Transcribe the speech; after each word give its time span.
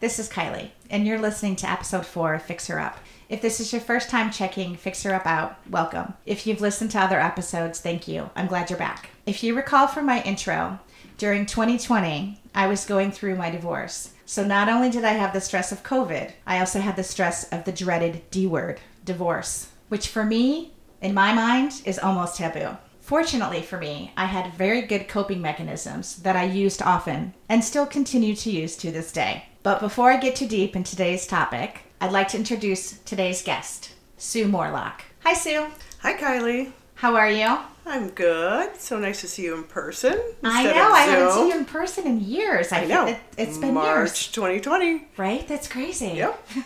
this 0.00 0.20
is 0.20 0.28
Kylie, 0.28 0.70
and 0.90 1.06
you're 1.06 1.18
listening 1.18 1.56
to 1.56 1.70
episode 1.70 2.06
four 2.06 2.38
Fix 2.38 2.68
Her 2.68 2.78
Up. 2.78 2.98
If 3.28 3.42
this 3.42 3.58
is 3.58 3.72
your 3.72 3.80
first 3.80 4.08
time 4.08 4.30
checking 4.30 4.76
Fix 4.76 5.02
Her 5.02 5.12
Up 5.12 5.26
out, 5.26 5.56
welcome. 5.68 6.14
If 6.24 6.46
you've 6.46 6.60
listened 6.60 6.92
to 6.92 7.00
other 7.00 7.20
episodes, 7.20 7.80
thank 7.80 8.06
you. 8.06 8.30
I'm 8.36 8.46
glad 8.46 8.70
you're 8.70 8.78
back. 8.78 9.10
If 9.26 9.42
you 9.42 9.56
recall 9.56 9.88
from 9.88 10.06
my 10.06 10.22
intro, 10.22 10.78
during 11.16 11.46
2020, 11.46 12.40
I 12.54 12.68
was 12.68 12.86
going 12.86 13.10
through 13.10 13.34
my 13.34 13.50
divorce. 13.50 14.12
So 14.24 14.46
not 14.46 14.68
only 14.68 14.88
did 14.88 15.04
I 15.04 15.14
have 15.14 15.32
the 15.32 15.40
stress 15.40 15.72
of 15.72 15.82
COVID, 15.82 16.30
I 16.46 16.60
also 16.60 16.78
had 16.78 16.94
the 16.94 17.02
stress 17.02 17.48
of 17.50 17.64
the 17.64 17.72
dreaded 17.72 18.22
D 18.30 18.46
word, 18.46 18.80
divorce, 19.04 19.72
which 19.88 20.08
for 20.08 20.24
me, 20.24 20.74
in 21.02 21.12
my 21.12 21.32
mind, 21.32 21.82
is 21.84 21.98
almost 21.98 22.36
taboo. 22.36 22.76
Fortunately 23.00 23.62
for 23.62 23.78
me, 23.78 24.12
I 24.16 24.26
had 24.26 24.52
very 24.54 24.82
good 24.82 25.08
coping 25.08 25.42
mechanisms 25.42 26.16
that 26.22 26.36
I 26.36 26.44
used 26.44 26.82
often 26.82 27.34
and 27.48 27.64
still 27.64 27.86
continue 27.86 28.36
to 28.36 28.50
use 28.50 28.76
to 28.76 28.92
this 28.92 29.10
day. 29.10 29.46
But 29.68 29.80
before 29.80 30.10
I 30.10 30.16
get 30.16 30.34
too 30.34 30.48
deep 30.48 30.74
in 30.76 30.82
today's 30.82 31.26
topic, 31.26 31.80
I'd 32.00 32.10
like 32.10 32.28
to 32.28 32.38
introduce 32.38 32.92
today's 33.00 33.42
guest, 33.42 33.90
Sue 34.16 34.48
Morlock. 34.48 35.02
Hi, 35.24 35.34
Sue. 35.34 35.66
Hi, 35.98 36.14
Kylie. 36.14 36.72
How 36.94 37.16
are 37.16 37.30
you? 37.30 37.58
I'm 37.84 38.08
good. 38.08 38.80
So 38.80 38.98
nice 38.98 39.20
to 39.20 39.28
see 39.28 39.42
you 39.42 39.54
in 39.54 39.64
person. 39.64 40.18
I 40.42 40.64
know. 40.64 40.90
I 40.90 41.00
haven't 41.02 41.32
seen 41.32 41.48
you 41.48 41.58
in 41.58 41.66
person 41.66 42.06
in 42.06 42.20
years. 42.20 42.72
I, 42.72 42.84
I 42.84 42.86
know. 42.86 43.08
It, 43.08 43.18
it's 43.36 43.58
been 43.58 43.74
March 43.74 43.86
years, 43.98 44.28
2020. 44.32 45.06
right? 45.18 45.46
That's 45.46 45.68
crazy. 45.68 46.12
Yep. 46.14 46.48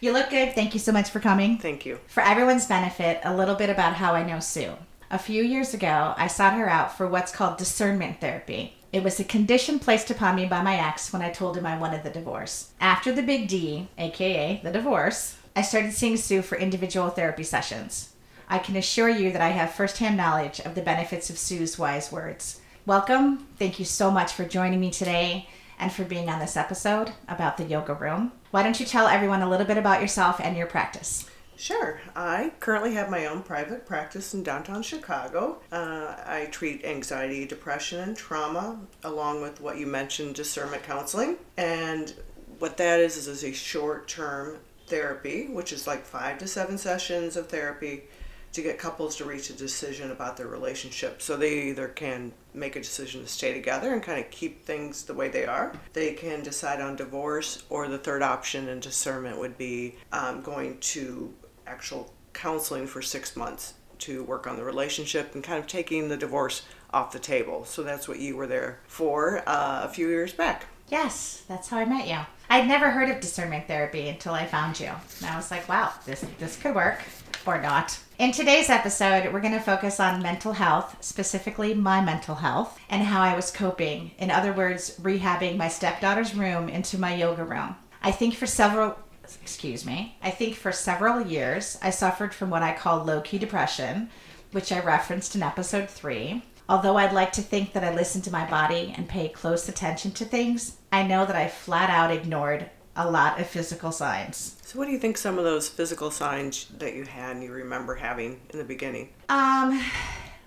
You 0.00 0.12
look 0.12 0.30
good. 0.30 0.54
Thank 0.54 0.74
you 0.74 0.80
so 0.80 0.92
much 0.92 1.10
for 1.10 1.18
coming. 1.18 1.58
Thank 1.58 1.84
you. 1.86 1.98
For 2.08 2.22
everyone's 2.22 2.66
benefit, 2.66 3.20
a 3.24 3.34
little 3.34 3.54
bit 3.56 3.68
about 3.70 3.94
how 3.94 4.12
I 4.14 4.22
know 4.22 4.38
Sue. 4.38 4.74
A 5.10 5.18
few 5.18 5.42
years 5.42 5.72
ago, 5.72 6.12
I 6.18 6.26
sought 6.26 6.52
her 6.52 6.68
out 6.68 6.94
for 6.94 7.06
what's 7.06 7.32
called 7.32 7.56
discernment 7.56 8.20
therapy. 8.20 8.74
It 8.92 9.02
was 9.02 9.18
a 9.18 9.24
condition 9.24 9.78
placed 9.78 10.10
upon 10.10 10.36
me 10.36 10.44
by 10.44 10.60
my 10.60 10.76
ex 10.76 11.14
when 11.14 11.22
I 11.22 11.30
told 11.30 11.56
him 11.56 11.64
I 11.64 11.78
wanted 11.78 12.02
the 12.02 12.10
divorce. 12.10 12.72
After 12.78 13.10
the 13.10 13.22
big 13.22 13.48
D, 13.48 13.88
aka 13.96 14.60
the 14.62 14.70
divorce, 14.70 15.38
I 15.56 15.62
started 15.62 15.94
seeing 15.94 16.18
Sue 16.18 16.42
for 16.42 16.58
individual 16.58 17.08
therapy 17.08 17.42
sessions. 17.42 18.10
I 18.50 18.58
can 18.58 18.76
assure 18.76 19.08
you 19.08 19.32
that 19.32 19.40
I 19.40 19.48
have 19.48 19.72
firsthand 19.72 20.18
knowledge 20.18 20.60
of 20.60 20.74
the 20.74 20.82
benefits 20.82 21.30
of 21.30 21.38
Sue's 21.38 21.78
wise 21.78 22.12
words. 22.12 22.60
Welcome. 22.84 23.46
Thank 23.58 23.78
you 23.78 23.86
so 23.86 24.10
much 24.10 24.34
for 24.34 24.44
joining 24.44 24.78
me 24.78 24.90
today 24.90 25.48
and 25.78 25.90
for 25.90 26.04
being 26.04 26.28
on 26.28 26.38
this 26.38 26.56
episode 26.56 27.12
about 27.28 27.56
the 27.56 27.64
yoga 27.64 27.94
room. 27.94 28.32
Why 28.50 28.62
don't 28.62 28.78
you 28.78 28.84
tell 28.84 29.06
everyone 29.06 29.40
a 29.40 29.48
little 29.48 29.66
bit 29.66 29.78
about 29.78 30.02
yourself 30.02 30.38
and 30.38 30.54
your 30.54 30.66
practice? 30.66 31.24
Sure. 31.58 32.00
I 32.14 32.52
currently 32.60 32.94
have 32.94 33.10
my 33.10 33.26
own 33.26 33.42
private 33.42 33.84
practice 33.84 34.32
in 34.32 34.44
downtown 34.44 34.80
Chicago. 34.82 35.60
Uh, 35.72 36.14
I 36.24 36.48
treat 36.52 36.84
anxiety, 36.84 37.46
depression, 37.46 37.98
and 37.98 38.16
trauma, 38.16 38.78
along 39.02 39.42
with 39.42 39.60
what 39.60 39.76
you 39.76 39.86
mentioned, 39.86 40.36
discernment 40.36 40.84
counseling. 40.84 41.36
And 41.56 42.14
what 42.60 42.76
that 42.76 43.00
is 43.00 43.16
is, 43.26 43.42
a 43.42 43.52
short 43.52 44.06
term 44.06 44.58
therapy, 44.86 45.48
which 45.48 45.72
is 45.72 45.86
like 45.86 46.04
five 46.04 46.38
to 46.38 46.46
seven 46.46 46.78
sessions 46.78 47.36
of 47.36 47.48
therapy 47.48 48.04
to 48.52 48.62
get 48.62 48.78
couples 48.78 49.16
to 49.16 49.24
reach 49.24 49.50
a 49.50 49.52
decision 49.52 50.12
about 50.12 50.36
their 50.36 50.46
relationship. 50.46 51.20
So 51.20 51.36
they 51.36 51.68
either 51.68 51.88
can 51.88 52.32
make 52.54 52.76
a 52.76 52.80
decision 52.80 53.20
to 53.22 53.28
stay 53.28 53.52
together 53.52 53.92
and 53.92 54.02
kind 54.02 54.24
of 54.24 54.30
keep 54.30 54.64
things 54.64 55.04
the 55.04 55.12
way 55.12 55.28
they 55.28 55.44
are. 55.44 55.72
They 55.92 56.14
can 56.14 56.42
decide 56.42 56.80
on 56.80 56.94
divorce, 56.96 57.64
or 57.68 57.88
the 57.88 57.98
third 57.98 58.22
option 58.22 58.68
in 58.68 58.78
discernment 58.78 59.38
would 59.38 59.58
be 59.58 59.96
um, 60.12 60.40
going 60.40 60.78
to 60.78 61.34
actual 61.68 62.12
counseling 62.32 62.86
for 62.86 63.02
six 63.02 63.36
months 63.36 63.74
to 63.98 64.22
work 64.24 64.46
on 64.46 64.56
the 64.56 64.64
relationship 64.64 65.34
and 65.34 65.42
kind 65.42 65.58
of 65.58 65.66
taking 65.66 66.08
the 66.08 66.16
divorce 66.16 66.62
off 66.92 67.12
the 67.12 67.18
table. 67.18 67.64
So 67.64 67.82
that's 67.82 68.08
what 68.08 68.20
you 68.20 68.36
were 68.36 68.46
there 68.46 68.80
for 68.86 69.42
uh, 69.46 69.82
a 69.84 69.88
few 69.88 70.08
years 70.08 70.32
back. 70.32 70.66
Yes, 70.88 71.42
that's 71.48 71.68
how 71.68 71.78
I 71.78 71.84
met 71.84 72.06
you. 72.08 72.18
I'd 72.48 72.68
never 72.68 72.90
heard 72.90 73.10
of 73.10 73.20
discernment 73.20 73.66
therapy 73.66 74.08
until 74.08 74.32
I 74.32 74.46
found 74.46 74.80
you. 74.80 74.86
And 74.86 75.26
I 75.26 75.36
was 75.36 75.50
like, 75.50 75.68
wow, 75.68 75.92
this 76.06 76.24
this 76.38 76.56
could 76.56 76.74
work 76.74 77.00
or 77.44 77.60
not. 77.60 77.98
In 78.18 78.32
today's 78.32 78.70
episode, 78.70 79.32
we're 79.32 79.40
going 79.40 79.52
to 79.52 79.60
focus 79.60 80.00
on 80.00 80.22
mental 80.22 80.52
health, 80.52 80.96
specifically 81.00 81.74
my 81.74 82.00
mental 82.00 82.36
health, 82.36 82.80
and 82.88 83.02
how 83.02 83.20
I 83.20 83.36
was 83.36 83.50
coping. 83.50 84.12
In 84.18 84.30
other 84.30 84.52
words, 84.52 84.98
rehabbing 85.00 85.56
my 85.56 85.68
stepdaughter's 85.68 86.34
room 86.34 86.68
into 86.68 86.98
my 86.98 87.14
yoga 87.14 87.44
room. 87.44 87.76
I 88.02 88.10
think 88.10 88.34
for 88.34 88.46
several 88.46 88.98
excuse 89.42 89.84
me. 89.84 90.16
I 90.22 90.30
think 90.30 90.54
for 90.54 90.72
several 90.72 91.26
years 91.26 91.78
I 91.82 91.90
suffered 91.90 92.32
from 92.32 92.50
what 92.50 92.62
I 92.62 92.72
call 92.72 93.04
low-key 93.04 93.38
depression, 93.38 94.10
which 94.52 94.72
I 94.72 94.80
referenced 94.80 95.34
in 95.34 95.42
episode 95.42 95.90
3. 95.90 96.42
Although 96.68 96.96
I'd 96.96 97.12
like 97.14 97.32
to 97.32 97.42
think 97.42 97.72
that 97.72 97.84
I 97.84 97.94
listen 97.94 98.20
to 98.22 98.30
my 98.30 98.48
body 98.48 98.94
and 98.96 99.08
pay 99.08 99.28
close 99.28 99.68
attention 99.68 100.12
to 100.12 100.24
things, 100.24 100.76
I 100.92 101.02
know 101.02 101.24
that 101.24 101.36
I 101.36 101.48
flat 101.48 101.88
out 101.90 102.10
ignored 102.10 102.68
a 102.94 103.10
lot 103.10 103.40
of 103.40 103.46
physical 103.46 103.92
signs. 103.92 104.56
So, 104.62 104.78
what 104.78 104.86
do 104.86 104.92
you 104.92 104.98
think 104.98 105.16
some 105.16 105.38
of 105.38 105.44
those 105.44 105.68
physical 105.68 106.10
signs 106.10 106.66
that 106.78 106.94
you 106.94 107.04
had 107.04 107.36
and 107.36 107.44
you 107.44 107.52
remember 107.52 107.94
having 107.94 108.40
in 108.50 108.58
the 108.58 108.64
beginning? 108.64 109.10
Um, 109.28 109.82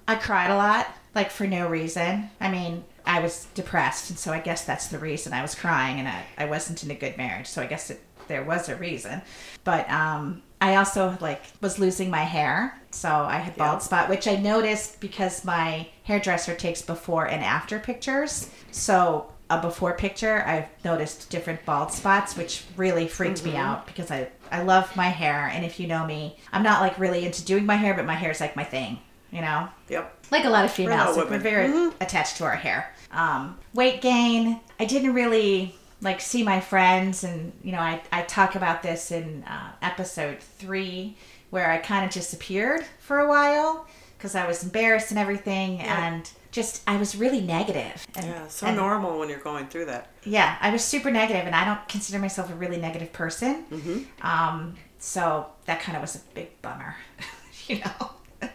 I 0.07 0.15
cried 0.15 0.51
a 0.51 0.57
lot, 0.57 0.87
like 1.15 1.31
for 1.31 1.47
no 1.47 1.67
reason. 1.67 2.29
I 2.39 2.51
mean, 2.51 2.83
I 3.05 3.19
was 3.21 3.47
depressed, 3.55 4.09
and 4.09 4.19
so 4.19 4.31
I 4.31 4.39
guess 4.39 4.65
that's 4.65 4.87
the 4.87 4.99
reason 4.99 5.33
I 5.33 5.41
was 5.41 5.55
crying, 5.55 5.99
and 5.99 6.07
I, 6.07 6.25
I 6.37 6.45
wasn't 6.45 6.83
in 6.83 6.91
a 6.91 6.95
good 6.95 7.17
marriage, 7.17 7.47
so 7.47 7.61
I 7.61 7.65
guess 7.65 7.89
it, 7.89 8.01
there 8.31 8.43
was 8.43 8.69
a 8.69 8.75
reason. 8.75 9.21
But 9.63 9.89
um, 9.89 10.41
I 10.59 10.75
also 10.77 11.17
like 11.21 11.43
was 11.61 11.77
losing 11.79 12.09
my 12.09 12.23
hair, 12.23 12.79
so 12.91 13.09
I 13.09 13.37
had 13.37 13.55
bald 13.57 13.75
Yeah. 13.79 13.79
spot, 13.79 14.09
which 14.09 14.27
I 14.27 14.35
noticed 14.35 14.99
because 14.99 15.45
my 15.45 15.87
hairdresser 16.03 16.55
takes 16.55 16.81
before 16.81 17.25
and 17.27 17.43
after 17.43 17.77
pictures. 17.79 18.49
So 18.71 19.27
a 19.49 19.61
before 19.61 19.93
picture, 19.93 20.43
I've 20.47 20.67
noticed 20.85 21.29
different 21.29 21.65
bald 21.65 21.91
spots, 21.91 22.37
which 22.37 22.63
really 22.77 23.07
freaked 23.07 23.43
me 23.43 23.55
out 23.55 23.85
because 23.85 24.09
I 24.09 24.29
I 24.51 24.63
love 24.63 24.93
my 24.95 25.07
hair, 25.09 25.49
and 25.53 25.63
if 25.65 25.79
you 25.79 25.87
know 25.87 26.05
me, 26.05 26.37
I'm 26.51 26.63
not 26.63 26.81
like 26.81 26.97
really 26.99 27.25
into 27.25 27.43
doing 27.45 27.65
my 27.65 27.75
hair, 27.75 27.93
but 27.93 28.05
my 28.05 28.15
hair 28.15 28.31
is 28.31 28.39
like 28.41 28.55
my 28.55 28.63
thing, 28.65 28.99
you 29.31 29.41
know 29.41 29.67
Yep. 29.89 30.25
like 30.31 30.45
a 30.45 30.49
lot 30.49 30.65
of 30.65 30.71
females, 30.71 31.15
we're 31.17 31.25
women. 31.25 31.41
very 31.41 31.91
attached 32.01 32.37
to 32.37 32.43
our 32.45 32.55
hair. 32.55 32.93
Um, 33.11 33.57
weight 33.73 34.01
gain. 34.01 34.59
I 34.79 34.85
didn't 34.85 35.13
really 35.13 35.75
like 36.01 36.19
see 36.21 36.43
my 36.43 36.59
friends, 36.59 37.23
and 37.23 37.51
you 37.63 37.71
know, 37.71 37.79
I 37.79 38.01
I 38.11 38.21
talk 38.23 38.55
about 38.55 38.81
this 38.83 39.11
in 39.11 39.43
uh, 39.43 39.71
episode 39.81 40.39
three, 40.39 41.15
where 41.49 41.69
I 41.71 41.77
kind 41.77 42.05
of 42.05 42.11
disappeared 42.11 42.83
for 42.99 43.19
a 43.19 43.27
while 43.29 43.85
because 44.17 44.35
I 44.35 44.45
was 44.47 44.63
embarrassed 44.63 45.09
and 45.11 45.19
everything, 45.19 45.79
and 45.79 46.29
just 46.51 46.81
I 46.87 46.97
was 46.97 47.15
really 47.15 47.41
negative. 47.41 48.05
And, 48.15 48.25
Yeah, 48.25 48.47
so 48.47 48.67
and- 48.67 48.75
normal 48.77 49.17
when 49.19 49.29
you're 49.29 49.39
going 49.39 49.67
through 49.67 49.85
that. 49.85 50.09
yeah, 50.23 50.57
I 50.61 50.69
was 50.71 50.83
super 50.83 51.09
negative, 51.11 51.45
and 51.45 51.55
I 51.55 51.65
don't 51.65 51.87
consider 51.87 52.19
myself 52.19 52.51
a 52.51 52.55
really 52.55 52.77
negative 52.77 53.11
person. 53.13 53.63
Hmm. 53.63 53.99
Um, 54.21 54.75
so 54.99 55.47
that 55.65 55.79
kind 55.81 55.95
of 55.95 56.01
was 56.01 56.15
a 56.15 56.19
big 56.35 56.61
bummer, 56.61 56.95
you 57.67 57.79
know. 57.79 58.11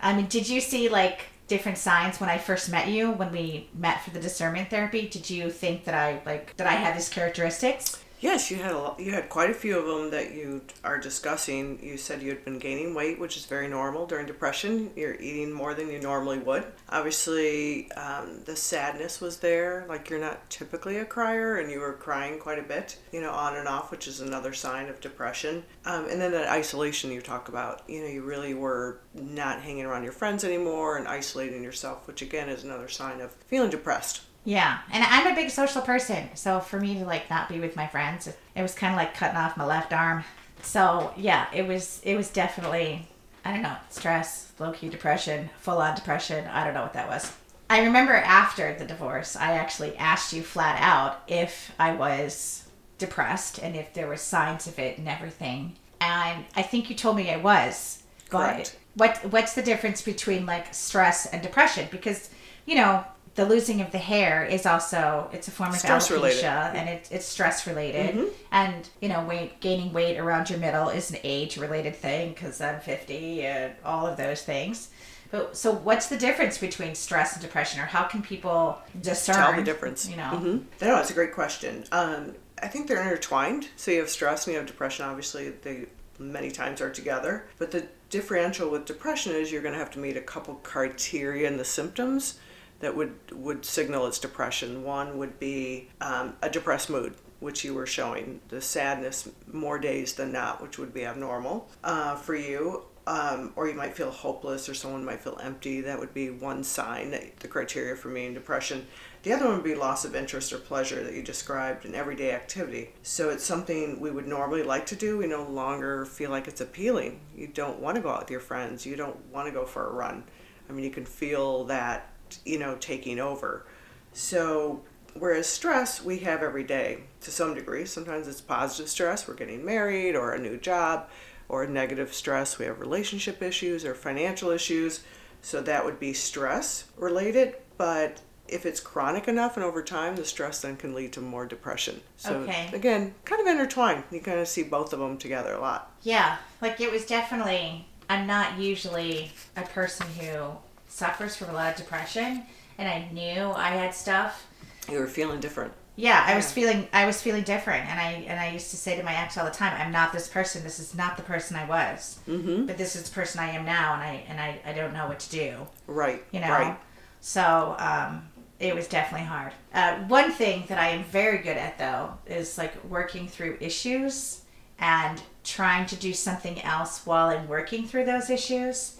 I 0.00 0.14
mean, 0.14 0.26
did 0.26 0.48
you 0.48 0.60
see 0.60 0.88
like 0.88 1.26
different 1.48 1.78
signs 1.78 2.20
when 2.20 2.28
I 2.28 2.38
first 2.38 2.70
met 2.70 2.88
you 2.88 3.10
when 3.10 3.32
we 3.32 3.68
met 3.74 4.02
for 4.02 4.10
the 4.10 4.20
discernment 4.20 4.70
therapy? 4.70 5.08
Did 5.08 5.30
you 5.30 5.50
think 5.50 5.84
that 5.84 5.94
I 5.94 6.20
like 6.26 6.56
that 6.56 6.66
I 6.66 6.72
had 6.72 6.96
these 6.96 7.08
characteristics? 7.08 8.02
Yes, 8.18 8.50
you 8.50 8.56
had 8.56 8.72
a 8.72 8.78
lot, 8.78 8.98
you 8.98 9.12
had 9.12 9.28
quite 9.28 9.50
a 9.50 9.54
few 9.54 9.78
of 9.78 9.86
them 9.86 10.10
that 10.10 10.32
you 10.34 10.62
are 10.82 10.98
discussing. 10.98 11.78
You 11.82 11.98
said 11.98 12.22
you 12.22 12.30
had 12.30 12.44
been 12.46 12.58
gaining 12.58 12.94
weight, 12.94 13.18
which 13.18 13.36
is 13.36 13.44
very 13.44 13.68
normal 13.68 14.06
during 14.06 14.26
depression. 14.26 14.90
You're 14.96 15.20
eating 15.20 15.52
more 15.52 15.74
than 15.74 15.90
you 15.90 16.00
normally 16.00 16.38
would. 16.38 16.64
Obviously, 16.88 17.92
um, 17.92 18.42
the 18.46 18.56
sadness 18.56 19.20
was 19.20 19.40
there. 19.40 19.84
Like 19.86 20.08
you're 20.08 20.18
not 20.18 20.48
typically 20.48 20.96
a 20.96 21.04
crier, 21.04 21.58
and 21.58 21.70
you 21.70 21.80
were 21.80 21.92
crying 21.92 22.38
quite 22.38 22.58
a 22.58 22.62
bit, 22.62 22.96
you 23.12 23.20
know, 23.20 23.32
on 23.32 23.56
and 23.56 23.68
off, 23.68 23.90
which 23.90 24.08
is 24.08 24.20
another 24.20 24.54
sign 24.54 24.88
of 24.88 25.00
depression. 25.00 25.62
Um, 25.84 26.08
and 26.08 26.18
then 26.18 26.32
that 26.32 26.48
isolation 26.48 27.12
you 27.12 27.20
talk 27.20 27.48
about. 27.50 27.82
You 27.86 28.00
know, 28.00 28.08
you 28.08 28.22
really 28.22 28.54
were 28.54 29.00
not 29.12 29.60
hanging 29.60 29.84
around 29.84 30.04
your 30.04 30.12
friends 30.12 30.42
anymore 30.42 30.96
and 30.96 31.06
isolating 31.06 31.62
yourself, 31.62 32.06
which 32.06 32.22
again 32.22 32.48
is 32.48 32.64
another 32.64 32.88
sign 32.88 33.20
of 33.20 33.32
feeling 33.46 33.70
depressed. 33.70 34.22
Yeah, 34.46 34.78
and 34.92 35.02
I'm 35.02 35.26
a 35.26 35.34
big 35.34 35.50
social 35.50 35.82
person, 35.82 36.28
so 36.34 36.60
for 36.60 36.78
me 36.78 36.94
to 37.00 37.04
like 37.04 37.28
not 37.28 37.48
be 37.48 37.58
with 37.58 37.74
my 37.74 37.88
friends, 37.88 38.28
it, 38.28 38.62
was 38.62 38.76
kind 38.76 38.94
of 38.94 38.96
like 38.96 39.12
cutting 39.12 39.36
off 39.36 39.56
my 39.56 39.66
left 39.66 39.92
arm. 39.92 40.22
So 40.62 41.12
yeah, 41.16 41.48
it 41.52 41.66
was 41.66 42.00
it 42.04 42.14
was 42.14 42.30
definitely 42.30 43.08
I 43.44 43.52
don't 43.52 43.62
know 43.62 43.76
stress, 43.90 44.52
low 44.60 44.70
key 44.70 44.88
depression, 44.88 45.50
full 45.58 45.78
on 45.78 45.96
depression. 45.96 46.46
I 46.46 46.62
don't 46.62 46.74
know 46.74 46.82
what 46.82 46.92
that 46.92 47.08
was. 47.08 47.32
I 47.68 47.82
remember 47.84 48.14
after 48.14 48.72
the 48.72 48.84
divorce, 48.84 49.34
I 49.34 49.54
actually 49.54 49.96
asked 49.96 50.32
you 50.32 50.42
flat 50.42 50.80
out 50.80 51.24
if 51.26 51.72
I 51.76 51.92
was 51.92 52.68
depressed 52.98 53.58
and 53.58 53.74
if 53.74 53.92
there 53.94 54.06
were 54.06 54.16
signs 54.16 54.68
of 54.68 54.78
it 54.78 54.96
and 54.96 55.08
everything, 55.08 55.74
and 56.00 56.44
I 56.54 56.62
think 56.62 56.88
you 56.88 56.94
told 56.94 57.16
me 57.16 57.32
I 57.32 57.36
was. 57.36 58.04
Correct. 58.28 58.76
But 58.94 59.16
what 59.22 59.32
what's 59.32 59.54
the 59.54 59.62
difference 59.62 60.02
between 60.02 60.46
like 60.46 60.72
stress 60.72 61.26
and 61.26 61.42
depression? 61.42 61.88
Because 61.90 62.30
you 62.64 62.76
know 62.76 63.04
the 63.36 63.44
losing 63.44 63.80
of 63.80 63.92
the 63.92 63.98
hair 63.98 64.44
is 64.44 64.66
also 64.66 65.28
it's 65.32 65.46
a 65.48 65.50
form 65.50 65.70
of 65.70 65.76
Stress 65.76 66.08
alopecia 66.08 66.14
related. 66.14 66.44
and 66.44 66.88
it, 66.88 67.08
it's 67.10 67.26
stress 67.26 67.66
related 67.66 68.14
Mm-hmm. 68.14 68.26
and 68.52 68.88
you 69.00 69.08
know 69.08 69.22
weight 69.24 69.60
gaining 69.60 69.92
weight 69.92 70.18
around 70.18 70.50
your 70.50 70.58
middle 70.58 70.88
is 70.88 71.10
an 71.10 71.18
age 71.22 71.56
related 71.58 71.94
thing 71.94 72.30
because 72.32 72.60
i'm 72.60 72.80
50 72.80 73.42
and 73.46 73.72
all 73.84 74.06
of 74.06 74.16
those 74.16 74.42
things 74.42 74.88
but 75.30 75.56
so 75.56 75.72
what's 75.72 76.06
the 76.08 76.16
difference 76.16 76.56
between 76.58 76.94
stress 76.94 77.34
and 77.34 77.42
depression 77.42 77.80
or 77.80 77.84
how 77.86 78.04
can 78.04 78.22
people 78.22 78.78
discern 79.02 79.34
tell 79.36 79.52
the 79.54 79.62
difference. 79.62 80.08
you 80.08 80.16
know 80.16 80.30
hmm 80.30 80.58
No, 80.80 80.98
it's 81.00 81.10
a 81.10 81.14
great 81.14 81.34
question. 81.34 81.84
Um, 81.92 82.34
I 82.62 82.68
think 82.68 82.86
they're 82.86 83.02
intertwined. 83.02 83.68
So 83.76 83.90
you 83.90 83.98
have 83.98 84.08
stress 84.08 84.46
and 84.46 84.52
you 84.54 84.58
have 84.60 84.66
depression. 84.66 85.04
Obviously, 85.04 85.50
they 85.50 85.86
many 86.18 86.50
times 86.50 86.80
are 86.80 86.90
together. 86.90 87.44
But 87.58 87.70
the 87.72 87.86
differential 88.08 88.70
with 88.70 88.86
depression 88.86 89.32
is 89.34 89.50
you're 89.52 89.60
going 89.62 89.74
to 89.74 89.78
have 89.80 89.90
to 89.90 89.98
meet 89.98 90.16
a 90.16 90.20
couple 90.22 90.54
criteria 90.62 91.46
in 91.48 91.56
the 91.58 91.64
symptoms 91.64 92.38
that 92.80 92.96
would 92.96 93.14
would 93.32 93.64
signal 93.64 94.06
it's 94.06 94.18
depression. 94.18 94.84
One 94.84 95.18
would 95.18 95.38
be 95.38 95.88
um, 96.00 96.36
a 96.42 96.50
depressed 96.50 96.90
mood, 96.90 97.14
which 97.40 97.64
you 97.64 97.74
were 97.74 97.86
showing, 97.86 98.40
the 98.48 98.60
sadness 98.60 99.28
more 99.52 99.78
days 99.78 100.14
than 100.14 100.32
not, 100.32 100.62
which 100.62 100.78
would 100.78 100.92
be 100.92 101.04
abnormal 101.04 101.68
uh, 101.84 102.16
for 102.16 102.34
you. 102.34 102.84
Um, 103.08 103.52
or 103.54 103.68
you 103.68 103.74
might 103.74 103.94
feel 103.96 104.10
hopeless, 104.10 104.68
or 104.68 104.74
someone 104.74 105.04
might 105.04 105.20
feel 105.20 105.38
empty. 105.40 105.80
That 105.80 106.00
would 106.00 106.12
be 106.12 106.30
one 106.30 106.64
sign 106.64 107.12
that 107.12 107.38
the 107.38 107.46
criteria 107.46 107.94
for 107.94 108.08
me 108.08 108.34
depression. 108.34 108.84
The 109.22 109.32
other 109.32 109.44
one 109.44 109.54
would 109.54 109.64
be 109.64 109.76
loss 109.76 110.04
of 110.04 110.16
interest 110.16 110.52
or 110.52 110.58
pleasure 110.58 111.04
that 111.04 111.14
you 111.14 111.22
described 111.22 111.84
in 111.84 111.94
everyday 111.94 112.32
activity. 112.32 112.90
So 113.04 113.30
it's 113.30 113.44
something 113.44 114.00
we 114.00 114.10
would 114.10 114.26
normally 114.26 114.64
like 114.64 114.86
to 114.86 114.96
do. 114.96 115.18
We 115.18 115.28
no 115.28 115.44
longer 115.44 116.04
feel 116.04 116.30
like 116.30 116.48
it's 116.48 116.60
appealing. 116.60 117.20
You 117.36 117.46
don't 117.46 117.78
want 117.78 117.94
to 117.94 118.02
go 118.02 118.10
out 118.10 118.22
with 118.22 118.30
your 118.30 118.40
friends. 118.40 118.84
You 118.84 118.96
don't 118.96 119.24
want 119.32 119.46
to 119.46 119.52
go 119.52 119.64
for 119.64 119.86
a 119.86 119.92
run. 119.92 120.24
I 120.68 120.72
mean, 120.72 120.84
you 120.84 120.90
can 120.90 121.06
feel 121.06 121.62
that, 121.64 122.10
you 122.44 122.58
know, 122.58 122.76
taking 122.76 123.18
over. 123.18 123.66
So 124.12 124.82
whereas 125.14 125.46
stress 125.46 126.02
we 126.02 126.18
have 126.18 126.42
every 126.42 126.64
day 126.64 127.00
to 127.22 127.30
some 127.30 127.54
degree. 127.54 127.84
Sometimes 127.86 128.28
it's 128.28 128.40
positive 128.40 128.88
stress, 128.88 129.26
we're 129.26 129.34
getting 129.34 129.64
married 129.64 130.14
or 130.14 130.32
a 130.32 130.38
new 130.38 130.56
job, 130.56 131.08
or 131.48 131.66
negative 131.66 132.12
stress, 132.12 132.58
we 132.58 132.66
have 132.66 132.80
relationship 132.80 133.42
issues 133.42 133.84
or 133.84 133.94
financial 133.94 134.50
issues. 134.50 135.04
So 135.42 135.60
that 135.62 135.84
would 135.84 136.00
be 136.00 136.12
stress 136.12 136.84
related, 136.96 137.56
but 137.78 138.20
if 138.48 138.64
it's 138.66 138.80
chronic 138.80 139.28
enough 139.28 139.56
and 139.56 139.64
over 139.64 139.82
time, 139.82 140.16
the 140.16 140.24
stress 140.24 140.60
then 140.60 140.76
can 140.76 140.94
lead 140.94 141.12
to 141.12 141.20
more 141.20 141.46
depression. 141.46 142.00
So 142.16 142.34
Okay. 142.40 142.70
again, 142.72 143.14
kind 143.24 143.40
of 143.40 143.46
intertwined. 143.46 144.04
You 144.10 144.20
kind 144.20 144.38
of 144.40 144.48
see 144.48 144.62
both 144.62 144.92
of 144.92 144.98
them 144.98 145.18
together 145.18 145.54
a 145.54 145.60
lot. 145.60 145.92
Yeah, 146.02 146.36
like 146.60 146.80
it 146.80 146.90
was 146.90 147.06
definitely. 147.06 147.86
I'm 148.08 148.26
not 148.26 148.58
usually 148.58 149.32
a 149.56 149.62
person 149.62 150.06
who 150.18 150.52
suffers 150.96 151.36
from 151.36 151.50
a 151.50 151.52
lot 151.52 151.70
of 151.70 151.76
depression, 151.76 152.42
and 152.78 152.88
I 152.88 153.08
knew 153.12 153.50
I 153.52 153.70
had 153.70 153.94
stuff. 153.94 154.46
You 154.90 154.98
were 154.98 155.06
feeling 155.06 155.40
different. 155.40 155.72
Yeah, 155.96 156.22
I 156.26 156.36
was 156.36 156.50
feeling 156.52 156.88
I 156.92 157.06
was 157.06 157.20
feeling 157.22 157.42
different, 157.42 157.86
and 157.86 157.98
I 158.00 158.12
and 158.28 158.38
I 158.40 158.50
used 158.50 158.70
to 158.70 158.76
say 158.76 158.96
to 158.96 159.02
my 159.02 159.14
ex 159.14 159.36
all 159.38 159.44
the 159.44 159.50
time, 159.50 159.78
"I'm 159.80 159.92
not 159.92 160.12
this 160.12 160.28
person. 160.28 160.62
This 160.62 160.78
is 160.78 160.94
not 160.94 161.16
the 161.16 161.22
person 161.22 161.56
I 161.56 161.66
was, 161.66 162.18
Mm-hmm. 162.28 162.66
but 162.66 162.76
this 162.78 162.96
is 162.96 163.04
the 163.08 163.14
person 163.14 163.40
I 163.40 163.50
am 163.50 163.64
now, 163.64 163.94
and 163.94 164.02
I 164.02 164.24
and 164.28 164.40
I, 164.40 164.60
I 164.64 164.72
don't 164.72 164.92
know 164.92 165.06
what 165.06 165.20
to 165.20 165.30
do." 165.30 165.66
Right. 165.86 166.22
you 166.32 166.40
know. 166.40 166.50
Right. 166.50 166.76
So 167.20 167.76
um, 167.78 168.28
it 168.60 168.74
was 168.74 168.88
definitely 168.88 169.26
hard. 169.26 169.52
Uh, 169.74 169.96
one 170.06 170.30
thing 170.30 170.64
that 170.68 170.78
I 170.78 170.88
am 170.90 171.04
very 171.04 171.38
good 171.38 171.56
at 171.56 171.78
though 171.78 172.12
is 172.26 172.56
like 172.58 172.72
working 172.84 173.26
through 173.26 173.56
issues 173.60 174.42
and 174.78 175.22
trying 175.44 175.86
to 175.86 175.96
do 175.96 176.12
something 176.12 176.60
else 176.62 177.06
while 177.06 177.28
I'm 177.28 177.48
working 177.48 177.86
through 177.86 178.04
those 178.04 178.28
issues. 178.30 178.96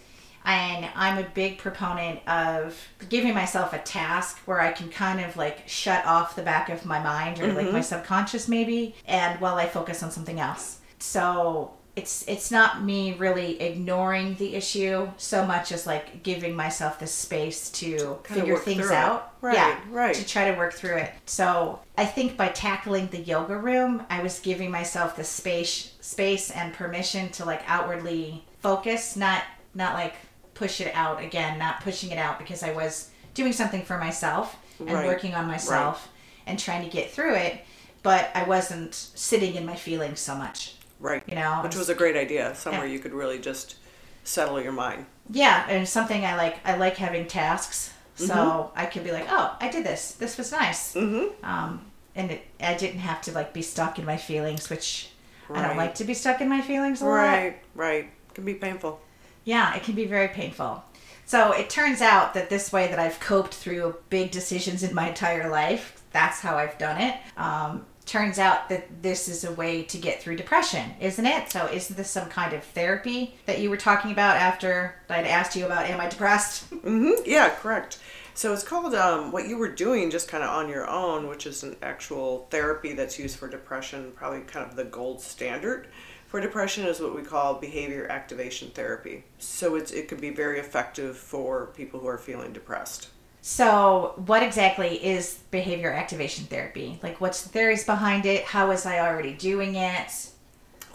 And 0.47 0.89
I'm 0.95 1.19
a 1.19 1.29
big 1.29 1.59
proponent 1.59 2.27
of 2.29 2.81
giving 3.09 3.35
myself 3.35 3.73
a 3.73 3.79
task 3.79 4.39
where 4.47 4.61
I 4.61 4.71
can 4.73 4.89
kind 4.89 5.21
of 5.21 5.37
like 5.37 5.69
shut 5.69 6.07
off 6.07 6.37
the 6.37 6.43
back 6.43 6.69
of 6.69 6.87
my 6.87 7.01
mind 7.01 7.41
or 7.41 7.49
like 7.49 7.67
my 7.67 7.81
mm-hmm. 7.81 7.83
subconscious 7.83 8.49
maybe, 8.49 8.95
and 9.07 9.41
while 9.41 9.57
I 9.57 9.67
focus 9.67 10.05
on 10.05 10.13
something 10.13 10.39
else. 10.39 10.79
So 11.01 11.73
it's 11.97 12.29
it's 12.29 12.51
not 12.51 12.83
me 12.83 13.15
really 13.15 13.61
ignoring 13.61 14.35
the 14.37 14.55
issue 14.55 15.09
so 15.17 15.47
much 15.47 15.73
as 15.73 15.87
like 15.87 16.23
giving 16.23 16.55
myself 16.55 16.99
the 16.99 17.07
space 17.07 17.71
to 17.71 18.19
kinda 18.23 18.43
figure 18.43 18.57
things 18.59 18.91
it. 18.91 18.93
out. 18.93 19.33
Right, 19.41 19.55
yeah, 19.55 19.81
right. 19.91 20.15
To 20.15 20.25
try 20.27 20.51
to 20.51 20.57
work 20.57 20.75
through 20.75 20.97
it. 20.97 21.11
So 21.25 21.81
I 21.97 22.05
think 22.05 22.37
by 22.37 22.49
tackling 22.49 23.09
the 23.09 23.21
yoga 23.21 23.57
room, 23.57 24.05
I 24.11 24.23
was 24.23 24.39
giving 24.41 24.71
myself 24.71 25.17
the 25.17 25.25
space 25.25 25.95
space 26.03 26.51
and 26.51 26.75
permission 26.75 27.31
to 27.31 27.47
like 27.47 27.63
outwardly 27.67 28.45
focus, 28.61 29.17
not 29.17 29.43
not 29.75 29.95
like 29.95 30.15
push 30.57 30.81
it 30.81 30.93
out 30.95 31.23
again, 31.23 31.59
not 31.59 31.81
pushing 31.83 32.11
it 32.11 32.19
out 32.19 32.39
because 32.39 32.63
I 32.63 32.73
was 32.73 33.11
doing 33.35 33.53
something 33.53 33.83
for 33.83 33.99
myself 33.99 34.57
and 34.81 34.91
Right, 34.91 35.07
working 35.07 35.35
on 35.35 35.47
myself 35.47 36.09
and 36.47 36.59
trying 36.59 36.83
to 36.85 36.91
get 36.91 37.11
through 37.11 37.35
it, 37.35 37.65
but 38.03 38.31
I 38.35 38.45
wasn't 38.45 38.95
sitting 38.95 39.55
in 39.55 39.67
my 39.67 39.75
feelings 39.77 40.21
so 40.21 40.35
much. 40.35 40.75
Right. 40.99 41.23
You 41.27 41.35
know, 41.35 41.61
Which 41.63 41.77
was 41.77 41.89
a 41.91 41.95
great 41.95 42.17
idea. 42.17 42.55
Somewhere 42.55 42.87
Yeah. 42.87 42.93
you 42.93 42.99
could 42.99 43.13
really 43.13 43.39
just 43.39 43.77
settle 44.25 44.61
your 44.61 44.73
mind. 44.73 45.07
Yeah, 45.31 45.67
and 45.69 45.87
something 45.89 46.25
I 46.25 46.37
like. 46.37 46.57
I 46.65 46.77
like 46.77 46.97
having 46.97 47.27
tasks, 47.27 47.93
so 48.15 48.71
I 48.77 48.87
could 48.87 49.05
be 49.05 49.13
like, 49.13 49.27
"Oh, 49.29 49.57
I 49.61 49.69
did 49.69 49.85
this. 49.85 50.13
This 50.13 50.39
was 50.39 50.53
nice." 50.53 50.95
Mm-hmm. 50.95 51.45
Um, 51.45 51.85
and 52.15 52.31
it, 52.31 52.43
I 52.61 52.75
didn't 52.75 53.01
have 53.01 53.21
to 53.23 53.33
like 53.33 53.53
be 53.53 53.63
stuck 53.63 53.99
in 53.99 54.05
my 54.05 54.17
feelings, 54.17 54.71
which 54.71 55.11
I 55.53 55.63
don't 55.67 55.77
like 55.77 55.97
to 55.97 56.05
be 56.05 56.15
stuck 56.15 56.41
in 56.41 56.49
my 56.49 56.61
feelings 56.61 57.03
a 57.03 57.05
lot. 57.07 57.11
Right. 57.15 57.59
Right. 57.75 58.11
Can 58.35 58.45
be 58.45 58.55
painful. 58.55 59.01
Yeah, 59.47 59.75
it 59.75 59.85
can 59.85 59.95
be 59.95 60.07
very 60.07 60.29
painful. 60.29 60.85
So 61.25 61.53
it 61.53 61.71
turns 61.71 62.03
out 62.03 62.35
that 62.35 62.51
this 62.51 62.73
way 62.73 62.89
that 62.89 62.99
I've 62.99 63.19
coped 63.21 63.55
through 63.55 63.97
big 64.11 64.33
decisions 64.33 64.83
in 64.83 64.95
my 64.95 65.09
entire 65.09 65.49
life, 65.49 66.03
that's 66.13 66.41
how 66.41 66.57
I've 66.57 66.77
done 66.79 67.01
it. 67.01 67.17
Um, 67.37 67.87
turns 68.07 68.39
out 68.39 68.69
that 68.69 69.03
this 69.03 69.29
is 69.29 69.45
a 69.45 69.53
way 69.53 69.83
to 69.85 69.99
get 69.99 70.21
through 70.21 70.37
depression, 70.37 70.91
isn't 71.01 71.27
it? 71.27 71.49
So 71.51 71.67
isn't 71.67 71.97
this 71.97 72.11
some 72.11 72.29
kind 72.29 72.53
of 72.55 72.65
therapy 72.65 73.37
that 73.47 73.61
you 73.61 73.71
were 73.71 73.77
talking 73.77 74.11
about 74.11 74.37
after 74.37 74.97
I'd 75.09 75.27
asked 75.27 75.57
you 75.57 75.65
about 75.67 75.87
am 75.87 76.01
I 76.01 76.09
depressed? 76.09 76.65
hmm 76.83 77.13
Yeah, 77.25 77.51
correct. 77.51 77.99
So 78.35 78.53
it's 78.53 78.65
called 78.65 78.95
um, 78.95 79.33
what 79.33 79.49
you 79.49 79.57
were 79.59 79.71
doing 79.71 80.11
just 80.11 80.29
kind 80.29 80.45
of 80.45 80.51
on 80.51 80.69
your 80.69 80.89
own, 80.91 81.29
which 81.29 81.47
is 81.47 81.63
an 81.63 81.77
actual 81.83 82.49
therapy 82.51 82.93
that's 82.93 83.19
used 83.19 83.39
for 83.39 83.49
depression, 83.49 84.13
probably 84.15 84.41
kind 84.41 84.69
of 84.69 84.77
the 84.77 84.85
gold 84.85 85.23
standard 85.23 85.89
for 86.27 86.41
depression 86.41 86.87
is 86.87 87.01
what 87.01 87.15
we 87.15 87.23
call 87.23 87.55
behavior 87.55 88.07
activation 88.09 88.71
therapy. 88.71 89.25
So 89.39 89.77
it's 89.77 89.93
it 89.93 90.09
can 90.09 90.19
be 90.19 90.31
very 90.31 90.59
effective 90.59 91.17
for 91.17 91.67
people 91.77 92.01
who 92.01 92.09
are 92.09 92.19
feeling 92.19 92.53
depressed. 92.53 93.09
So, 93.43 94.15
what 94.27 94.43
exactly 94.43 94.97
is 95.05 95.39
behavior 95.53 95.93
activation 95.93 96.47
therapy? 96.47 96.99
Like, 97.01 97.21
what's 97.21 97.43
the 97.43 97.49
theories 97.49 97.85
behind 97.85 98.27
it? 98.27 98.43
How 98.43 98.67
was 98.67 98.85
I 98.87 98.99
already 98.99 99.35
doing 99.35 99.77
it? 99.77 100.31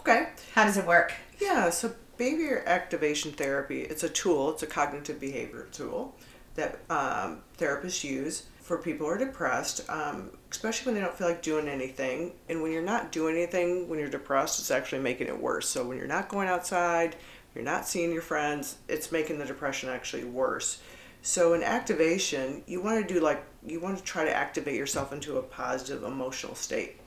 Okay. 0.00 0.28
How 0.54 0.64
does 0.64 0.76
it 0.76 0.86
work? 0.86 1.14
Yeah, 1.40 1.70
so 1.70 1.94
behavior 2.18 2.62
activation 2.66 3.32
therapy, 3.32 3.82
it's 3.82 4.02
a 4.02 4.08
tool, 4.08 4.50
it's 4.50 4.62
a 4.62 4.66
cognitive 4.66 5.18
behavior 5.18 5.66
tool 5.72 6.14
that 6.56 6.80
um, 6.90 7.40
therapists 7.58 8.04
use 8.04 8.44
for 8.72 8.78
people 8.78 9.06
who 9.06 9.12
are 9.12 9.18
depressed, 9.18 9.82
um, 9.90 10.30
especially 10.50 10.86
when 10.86 10.94
they 10.94 11.06
don't 11.06 11.14
feel 11.14 11.28
like 11.28 11.42
doing 11.42 11.68
anything. 11.68 12.32
And 12.48 12.62
when 12.62 12.72
you're 12.72 12.80
not 12.80 13.12
doing 13.12 13.36
anything, 13.36 13.86
when 13.86 13.98
you're 13.98 14.08
depressed, 14.08 14.60
it's 14.60 14.70
actually 14.70 15.02
making 15.02 15.26
it 15.26 15.38
worse. 15.38 15.68
So 15.68 15.86
when 15.86 15.98
you're 15.98 16.06
not 16.06 16.30
going 16.30 16.48
outside, 16.48 17.14
you're 17.54 17.64
not 17.64 17.86
seeing 17.86 18.10
your 18.12 18.22
friends, 18.22 18.78
it's 18.88 19.12
making 19.12 19.38
the 19.38 19.44
depression 19.44 19.90
actually 19.90 20.24
worse. 20.24 20.80
So 21.20 21.52
in 21.52 21.62
activation, 21.62 22.62
you 22.66 22.80
want 22.80 23.06
to 23.06 23.14
do 23.14 23.20
like, 23.20 23.44
you 23.62 23.78
want 23.78 23.98
to 23.98 24.04
try 24.04 24.24
to 24.24 24.34
activate 24.34 24.76
yourself 24.76 25.12
into 25.12 25.36
a 25.36 25.42
positive 25.42 26.02
emotional 26.02 26.54
state 26.54 26.98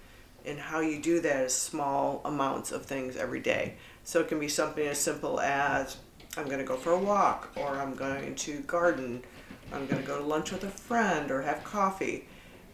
and 0.45 0.59
how 0.59 0.81
you 0.81 1.01
do 1.01 1.19
that 1.21 1.45
is 1.45 1.53
small 1.55 2.21
amounts 2.25 2.71
of 2.71 2.85
things 2.85 3.17
every 3.17 3.39
day. 3.39 3.73
So 4.03 4.19
it 4.19 4.27
can 4.27 4.39
be 4.39 4.49
something 4.49 4.85
as 4.85 4.99
simple 4.99 5.39
as 5.39 5.97
I'm 6.37 6.45
going 6.45 6.59
to 6.59 6.63
go 6.63 6.75
for 6.75 6.91
a 6.91 6.99
walk, 6.99 7.49
or 7.55 7.69
I'm 7.69 7.95
going 7.95 8.35
to 8.35 8.59
garden, 8.67 9.23
I'm 9.71 9.85
going 9.87 10.01
to 10.01 10.07
go 10.07 10.17
to 10.17 10.23
lunch 10.23 10.51
with 10.51 10.63
a 10.63 10.69
friend, 10.69 11.31
or 11.31 11.41
have 11.41 11.63
coffee. 11.63 12.27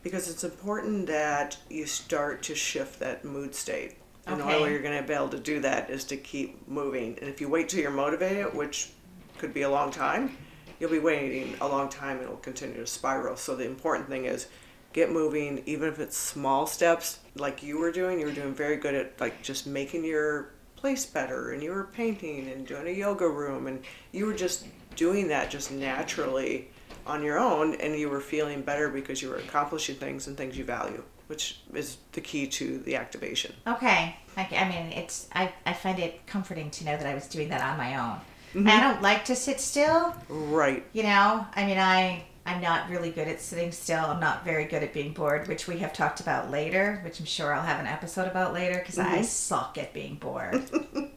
Because 0.04 0.30
it's 0.30 0.44
important 0.44 1.08
that 1.08 1.58
you 1.70 1.86
start 1.86 2.42
to 2.44 2.56
shift 2.56 3.00
that 3.00 3.24
mood 3.24 3.54
state. 3.54 3.98
And 4.28 4.40
the 4.40 4.46
only 4.46 4.64
way 4.64 4.72
you're 4.72 4.82
going 4.82 5.00
to 5.00 5.08
be 5.08 5.14
able 5.14 5.30
to 5.30 5.40
do 5.40 5.60
that 5.62 5.90
is 5.90 6.04
to 6.06 6.18
keep 6.18 6.68
moving. 6.68 7.18
And 7.20 7.30
if 7.30 7.42
you 7.42 7.50
wait 7.50 7.70
till 7.70 7.82
you're 7.82 7.92
motivated, 7.92 8.54
which 8.56 8.90
could 9.38 9.54
be 9.54 9.64
a 9.64 9.70
long 9.70 9.92
time, 9.92 10.38
you'll 10.80 10.92
be 10.92 11.00
waiting 11.00 11.56
a 11.62 11.68
long 11.68 11.90
time 11.90 12.18
and 12.18 12.26
it'll 12.26 12.38
continue 12.38 12.78
to 12.78 12.88
spiral. 12.88 13.36
So 13.36 13.56
the 13.56 13.66
important 13.66 14.10
thing 14.10 14.26
is 14.26 14.48
get 14.94 15.12
moving, 15.12 15.64
even 15.66 15.90
if 15.90 16.00
it's 16.00 16.18
small 16.18 16.66
steps 16.66 17.20
like 17.36 17.64
you 17.64 17.80
were 17.80 17.92
doing. 17.92 18.20
You 18.20 18.28
were 18.28 18.32
doing 18.32 18.54
very 18.54 18.78
good 18.78 18.96
at 18.96 19.20
like 19.20 19.42
just 19.42 19.66
making 19.68 20.06
your 20.06 20.54
place 20.76 21.06
better 21.06 21.52
and 21.52 21.62
you 21.62 21.72
were 21.72 21.86
painting 21.94 22.50
and 22.50 22.66
doing 22.66 22.88
a 22.88 22.92
yoga 22.92 23.28
room 23.28 23.68
and 23.68 23.84
you 24.12 24.26
were 24.26 24.34
just 24.34 24.66
doing 24.96 25.28
that 25.28 25.52
just 25.52 25.72
naturally 25.72 26.70
on 27.06 27.24
your 27.24 27.40
own 27.40 27.76
and 27.76 27.98
you 27.98 28.10
were 28.10 28.22
feeling 28.22 28.62
better 28.62 28.90
because 28.90 29.22
you 29.22 29.30
were 29.30 29.38
accomplishing 29.38 29.96
things 29.96 30.28
and 30.28 30.38
things 30.38 30.58
you 30.58 30.64
value, 30.64 31.04
which 31.28 31.60
is 31.74 31.98
the 32.14 32.22
key 32.22 32.48
to 32.48 32.80
the 32.80 32.96
activation. 32.96 33.54
Okay. 33.68 34.16
I, 34.38 34.48
I 34.52 34.70
mean, 34.70 34.92
it's 34.94 35.28
I, 35.34 35.52
I 35.66 35.74
find 35.74 36.00
it 36.00 36.26
comforting 36.28 36.70
to 36.72 36.86
know 36.86 36.98
that 36.98 37.06
I 37.06 37.14
was 37.14 37.28
doing 37.28 37.50
that 37.50 37.62
on 37.62 37.78
my 37.78 37.96
own. 37.98 38.20
And 38.54 38.68
mm-hmm. 38.68 38.78
I 38.78 38.82
don't 38.82 39.02
like 39.02 39.26
to 39.26 39.36
sit 39.36 39.60
still. 39.60 40.16
Right. 40.30 40.86
You 40.94 41.04
know, 41.04 41.46
I 41.56 41.66
mean, 41.66 41.78
I 41.78 42.24
I'm 42.46 42.62
not 42.62 42.90
really 42.90 43.12
good 43.12 43.28
at 43.28 43.40
sitting 43.40 43.72
still. 43.72 44.04
I'm 44.04 44.20
not 44.20 44.44
very 44.44 44.66
good 44.66 44.84
at 44.84 44.94
being 44.94 45.14
bored, 45.14 45.48
which 45.48 45.68
we 45.68 45.78
have 45.78 45.94
talked 45.94 46.20
about 46.20 46.50
later, 46.50 47.00
which 47.04 47.20
I'm 47.20 47.26
sure 47.26 47.54
I'll 47.54 47.62
have 47.62 47.80
an 47.80 47.88
episode 47.88 48.28
about 48.28 48.54
later 48.54 48.80
because 48.80 48.98
I 48.98 49.18
mm-hmm. 49.18 49.24
suck 49.24 49.78
at 49.78 49.94
being 49.94 50.16
bored. 50.16 50.70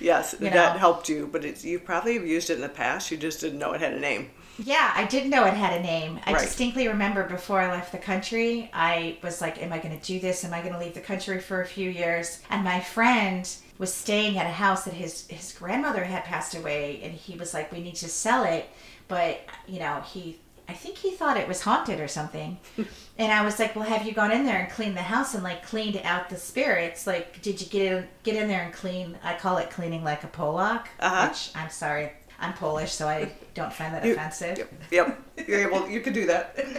Yes, 0.00 0.34
You 0.38 0.50
that 0.50 0.74
know. 0.74 0.78
helped 0.78 1.08
you, 1.08 1.28
but 1.30 1.44
it's, 1.44 1.64
you 1.64 1.78
probably 1.78 2.14
have 2.14 2.26
used 2.26 2.50
it 2.50 2.54
in 2.54 2.60
the 2.60 2.68
past. 2.68 3.10
You 3.10 3.16
just 3.16 3.40
didn't 3.40 3.58
know 3.58 3.72
it 3.72 3.80
had 3.80 3.94
a 3.94 4.00
name. 4.00 4.30
Yeah, 4.58 4.92
I 4.94 5.04
didn't 5.04 5.30
know 5.30 5.44
it 5.46 5.54
had 5.54 5.78
a 5.78 5.82
name. 5.82 6.20
I 6.26 6.32
Right. 6.32 6.42
distinctly 6.42 6.86
remember 6.88 7.24
before 7.24 7.60
I 7.60 7.70
left 7.70 7.92
the 7.92 7.98
country, 7.98 8.70
I 8.72 9.18
was 9.22 9.40
like, 9.40 9.60
Am 9.62 9.72
I 9.72 9.78
going 9.78 9.98
to 9.98 10.06
do 10.06 10.20
this? 10.20 10.44
Am 10.44 10.54
I 10.54 10.60
going 10.60 10.72
to 10.72 10.78
leave 10.78 10.94
the 10.94 11.00
country 11.00 11.40
for 11.40 11.60
a 11.62 11.66
few 11.66 11.90
years? 11.90 12.40
And 12.50 12.62
my 12.62 12.80
friend 12.80 13.48
was 13.78 13.92
staying 13.92 14.38
at 14.38 14.46
a 14.46 14.50
house 14.52 14.84
that 14.84 14.94
his, 14.94 15.26
his 15.28 15.52
grandmother 15.52 16.04
had 16.04 16.24
passed 16.24 16.54
away, 16.54 17.00
and 17.02 17.12
he 17.12 17.36
was 17.36 17.52
like, 17.52 17.72
We 17.72 17.80
need 17.80 17.96
to 17.96 18.08
sell 18.08 18.44
it. 18.44 18.68
But, 19.08 19.40
you 19.66 19.80
know, 19.80 20.02
he. 20.06 20.38
I 20.66 20.72
think 20.72 20.96
he 20.96 21.10
thought 21.10 21.36
it 21.36 21.46
was 21.46 21.60
haunted 21.60 22.00
or 22.00 22.08
something. 22.08 22.56
and 23.18 23.30
I 23.30 23.44
was 23.44 23.58
like, 23.58 23.76
"Well, 23.76 23.84
have 23.84 24.06
you 24.06 24.12
gone 24.12 24.32
in 24.32 24.46
there 24.46 24.60
and 24.60 24.72
cleaned 24.72 24.96
the 24.96 25.02
house 25.02 25.34
and 25.34 25.42
like 25.44 25.62
cleaned 25.66 26.00
out 26.04 26.30
the 26.30 26.38
spirits? 26.38 27.06
Like, 27.06 27.42
did 27.42 27.60
you 27.60 27.66
get 27.66 27.92
in 27.92 28.08
get 28.22 28.36
in 28.36 28.48
there 28.48 28.62
and 28.62 28.72
clean? 28.72 29.18
I 29.22 29.34
call 29.34 29.58
it 29.58 29.68
cleaning 29.68 30.02
like 30.04 30.24
a 30.24 30.26
Polak, 30.28 30.86
Uh-huh. 31.00 31.28
which 31.28 31.50
I'm 31.54 31.68
sorry, 31.68 32.12
I'm 32.40 32.52
Polish, 32.54 32.92
so 32.92 33.08
I 33.08 33.32
don't 33.54 33.72
find 33.72 33.94
that 33.94 34.04
You- 34.04 34.12
offensive. 34.12 34.58
Yep, 34.58 34.72
yep. 34.90 35.48
You're 35.48 35.60
able. 35.68 35.88
You 35.88 36.00
could 36.00 36.14
do 36.14 36.26
that. 36.26 36.56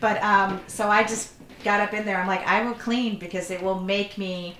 But 0.00 0.22
um, 0.22 0.60
so 0.66 0.88
I 0.88 1.02
just 1.04 1.32
got 1.64 1.80
up 1.80 1.94
in 1.94 2.04
there. 2.04 2.18
I'm 2.20 2.26
like, 2.26 2.46
I 2.46 2.62
will 2.62 2.74
clean 2.74 3.18
because 3.18 3.50
it 3.50 3.62
will 3.62 3.80
make 3.80 4.18
me 4.18 4.54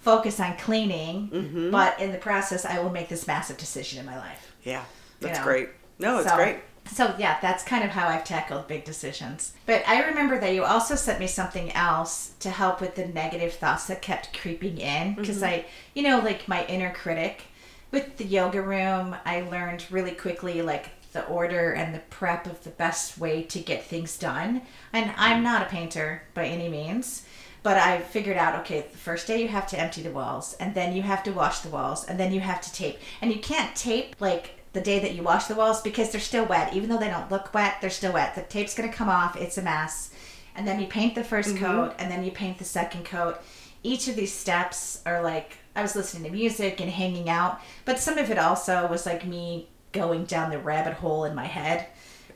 focus 0.00 0.40
on 0.40 0.58
cleaning. 0.58 1.30
Mm-hmm. 1.30 1.70
But 1.70 1.98
in 2.00 2.12
the 2.12 2.18
process, 2.18 2.66
I 2.66 2.80
will 2.80 2.90
make 2.90 3.08
this 3.08 3.26
massive 3.26 3.56
decision 3.56 3.98
in 4.00 4.04
my 4.04 4.18
life. 4.18 4.52
Yeah, 4.62 4.84
that's 5.20 5.38
know. 5.38 5.44
great. 5.44 5.68
No, 5.98 6.18
it's 6.18 6.28
So- 6.28 6.36
great. 6.36 6.56
So 6.92 7.14
yeah, 7.18 7.38
that's 7.40 7.62
kind 7.62 7.84
of 7.84 7.90
how 7.90 8.08
I've 8.08 8.24
tackled 8.24 8.66
big 8.66 8.84
decisions. 8.84 9.52
But 9.64 9.82
I 9.86 10.02
remember 10.04 10.38
that 10.40 10.52
you 10.54 10.64
also 10.64 10.96
sent 10.96 11.20
me 11.20 11.26
something 11.28 11.70
else 11.72 12.32
to 12.40 12.50
help 12.50 12.80
with 12.80 12.94
the 12.96 13.06
negative 13.06 13.52
thoughts 13.54 13.86
that 13.86 14.02
kept 14.02 14.36
creeping 14.38 14.78
in 14.78 15.14
because 15.14 15.42
I, 15.42 15.66
you 15.94 16.02
know, 16.02 16.18
like 16.18 16.48
my 16.48 16.66
inner 16.66 16.92
critic 16.92 17.42
with 17.90 18.16
the 18.16 18.24
yoga 18.24 18.62
room, 18.62 19.16
I 19.24 19.42
learned 19.42 19.86
really 19.90 20.12
quickly 20.12 20.62
like 20.62 20.90
the 21.12 21.26
order 21.26 21.72
and 21.72 21.94
the 21.94 22.00
prep 22.10 22.46
of 22.46 22.62
the 22.62 22.70
best 22.70 23.18
way 23.18 23.42
to 23.42 23.58
get 23.58 23.84
things 23.84 24.16
done. 24.16 24.62
And 24.92 25.12
I'm 25.16 25.40
mm. 25.40 25.44
not 25.44 25.62
a 25.62 25.70
painter 25.70 26.22
by 26.34 26.46
any 26.46 26.68
means. 26.68 27.24
But 27.62 27.76
I 27.76 28.00
figured 28.00 28.38
out, 28.38 28.58
okay, 28.60 28.86
the 28.90 28.96
first 28.96 29.26
day 29.26 29.42
you 29.42 29.48
have 29.48 29.66
to 29.68 29.78
empty 29.78 30.00
the 30.00 30.10
walls, 30.10 30.54
and 30.60 30.74
then 30.74 30.96
you 30.96 31.02
have 31.02 31.22
to 31.24 31.30
wash 31.30 31.58
the 31.58 31.68
walls, 31.68 32.04
and 32.06 32.18
then 32.18 32.32
you 32.32 32.40
have 32.40 32.62
to 32.62 32.72
tape. 32.72 32.98
And 33.20 33.30
you 33.30 33.38
can't 33.38 33.76
tape 33.76 34.16
like 34.18 34.60
the 34.72 34.80
day 34.80 34.98
that 35.00 35.14
you 35.14 35.22
wash 35.22 35.44
the 35.44 35.54
walls 35.54 35.82
because 35.82 36.10
they're 36.10 36.22
still 36.22 36.46
wet. 36.46 36.72
Even 36.72 36.88
though 36.88 36.96
they 36.96 37.10
don't 37.10 37.30
look 37.30 37.52
wet, 37.52 37.76
they're 37.80 37.90
still 37.90 38.14
wet. 38.14 38.34
The 38.34 38.42
tape's 38.42 38.74
gonna 38.74 38.92
come 38.92 39.10
off, 39.10 39.36
it's 39.36 39.58
a 39.58 39.62
mess. 39.62 40.10
And 40.56 40.66
then 40.66 40.80
you 40.80 40.86
paint 40.86 41.14
the 41.14 41.20
1st 41.20 41.54
mm-hmm. 41.54 41.64
coat, 41.64 41.94
and 41.98 42.10
then 42.10 42.24
you 42.24 42.30
paint 42.30 42.58
the 42.58 42.64
second 42.64 43.04
coat. 43.04 43.38
Each 43.82 44.08
of 44.08 44.16
these 44.16 44.32
steps 44.32 45.02
are 45.04 45.22
like 45.22 45.58
I 45.80 45.82
was 45.82 45.96
listening 45.96 46.24
to 46.24 46.30
music 46.36 46.78
and 46.82 46.90
hanging 46.90 47.30
out, 47.30 47.58
but 47.86 47.98
some 47.98 48.18
of 48.18 48.30
it 48.30 48.38
also 48.38 48.86
was 48.86 49.06
like 49.06 49.24
me 49.26 49.66
going 49.92 50.24
down 50.26 50.50
the 50.50 50.58
rabbit 50.58 50.92
hole 50.92 51.24
in 51.24 51.34
my 51.34 51.46
head, 51.46 51.86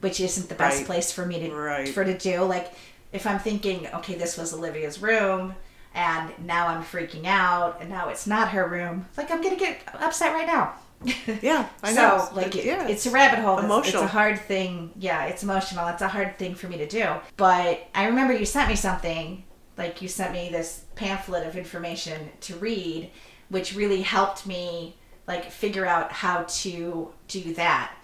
which 0.00 0.18
isn't 0.18 0.48
the 0.48 0.54
best 0.54 0.78
Right. 0.78 0.86
place 0.86 1.12
for 1.12 1.26
me 1.26 1.38
to 1.46 1.54
Right. 1.54 1.86
for 1.88 2.04
to 2.06 2.16
do. 2.16 2.40
Like 2.42 2.72
if 3.12 3.26
I'm 3.26 3.38
thinking, 3.38 3.86
okay, 3.96 4.14
this 4.14 4.38
was 4.38 4.54
Olivia's 4.54 5.02
room, 5.02 5.54
and 5.94 6.32
now 6.46 6.68
I'm 6.68 6.82
freaking 6.82 7.26
out, 7.26 7.76
and 7.82 7.90
now 7.90 8.08
it's 8.08 8.26
not 8.26 8.48
her 8.48 8.66
room. 8.66 9.06
Like 9.18 9.30
I'm 9.30 9.42
gonna 9.42 9.56
get 9.56 9.82
upset 9.92 10.32
right 10.32 10.46
now. 10.46 10.72
Yeah, 11.42 11.68
I 11.82 11.92
so 11.92 12.00
know. 12.00 12.26
So 12.30 12.34
like 12.34 12.56
it, 12.56 12.64
yeah, 12.64 12.88
it's 12.88 13.04
a 13.04 13.10
rabbit 13.10 13.40
hole. 13.40 13.58
It's- 13.58 13.64
emotional. 13.66 14.02
It's 14.04 14.10
a 14.10 14.16
hard 14.16 14.40
thing. 14.40 14.90
Yeah, 14.98 15.26
it's 15.26 15.42
emotional. 15.42 15.86
It's 15.88 16.00
a 16.00 16.08
hard 16.08 16.38
thing 16.38 16.54
for 16.54 16.66
me 16.68 16.78
to 16.78 16.88
do. 16.88 17.06
But 17.36 17.86
I 17.94 18.06
remember 18.06 18.32
you 18.32 18.46
sent 18.46 18.70
me 18.70 18.74
something. 18.76 19.44
Like 19.76 20.00
you 20.00 20.08
sent 20.08 20.32
me 20.32 20.48
this 20.50 20.84
pamphlet 20.94 21.46
of 21.46 21.56
information 21.56 22.30
to 22.42 22.54
read, 22.56 23.10
which 23.48 23.74
really 23.74 24.02
helped 24.02 24.46
me 24.46 24.96
like 25.26 25.50
figure 25.50 25.86
out 25.86 26.12
how 26.12 26.44
to 26.48 27.12
do 27.28 27.54
that. 27.54 27.94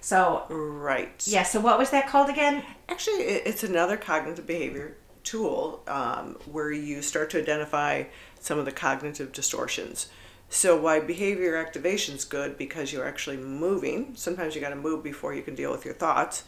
So 0.00 0.44
right. 0.48 1.22
yeah. 1.26 1.42
So 1.42 1.60
what 1.60 1.78
was 1.78 1.90
that 1.90 2.08
called 2.08 2.30
again? 2.30 2.64
Actually, 2.88 3.24
it's 3.24 3.62
another 3.62 3.96
cognitive 3.96 4.46
behavior 4.46 4.96
tool 5.24 5.82
um, 5.86 6.36
where 6.50 6.72
you 6.72 7.02
start 7.02 7.30
to 7.30 7.38
identify 7.38 8.04
some 8.40 8.58
of 8.58 8.64
the 8.64 8.72
cognitive 8.72 9.32
distortions. 9.32 10.08
So, 10.52 10.76
why 10.76 10.98
behavior 10.98 11.56
activation 11.56 12.16
is 12.16 12.24
good 12.24 12.58
because 12.58 12.92
you're 12.92 13.06
actually 13.06 13.36
moving. 13.36 14.14
Sometimes 14.16 14.54
you 14.54 14.60
got 14.60 14.70
to 14.70 14.76
move 14.76 15.04
before 15.04 15.32
you 15.32 15.42
can 15.42 15.54
deal 15.54 15.70
with 15.70 15.84
your 15.84 15.94
thoughts. 15.94 16.42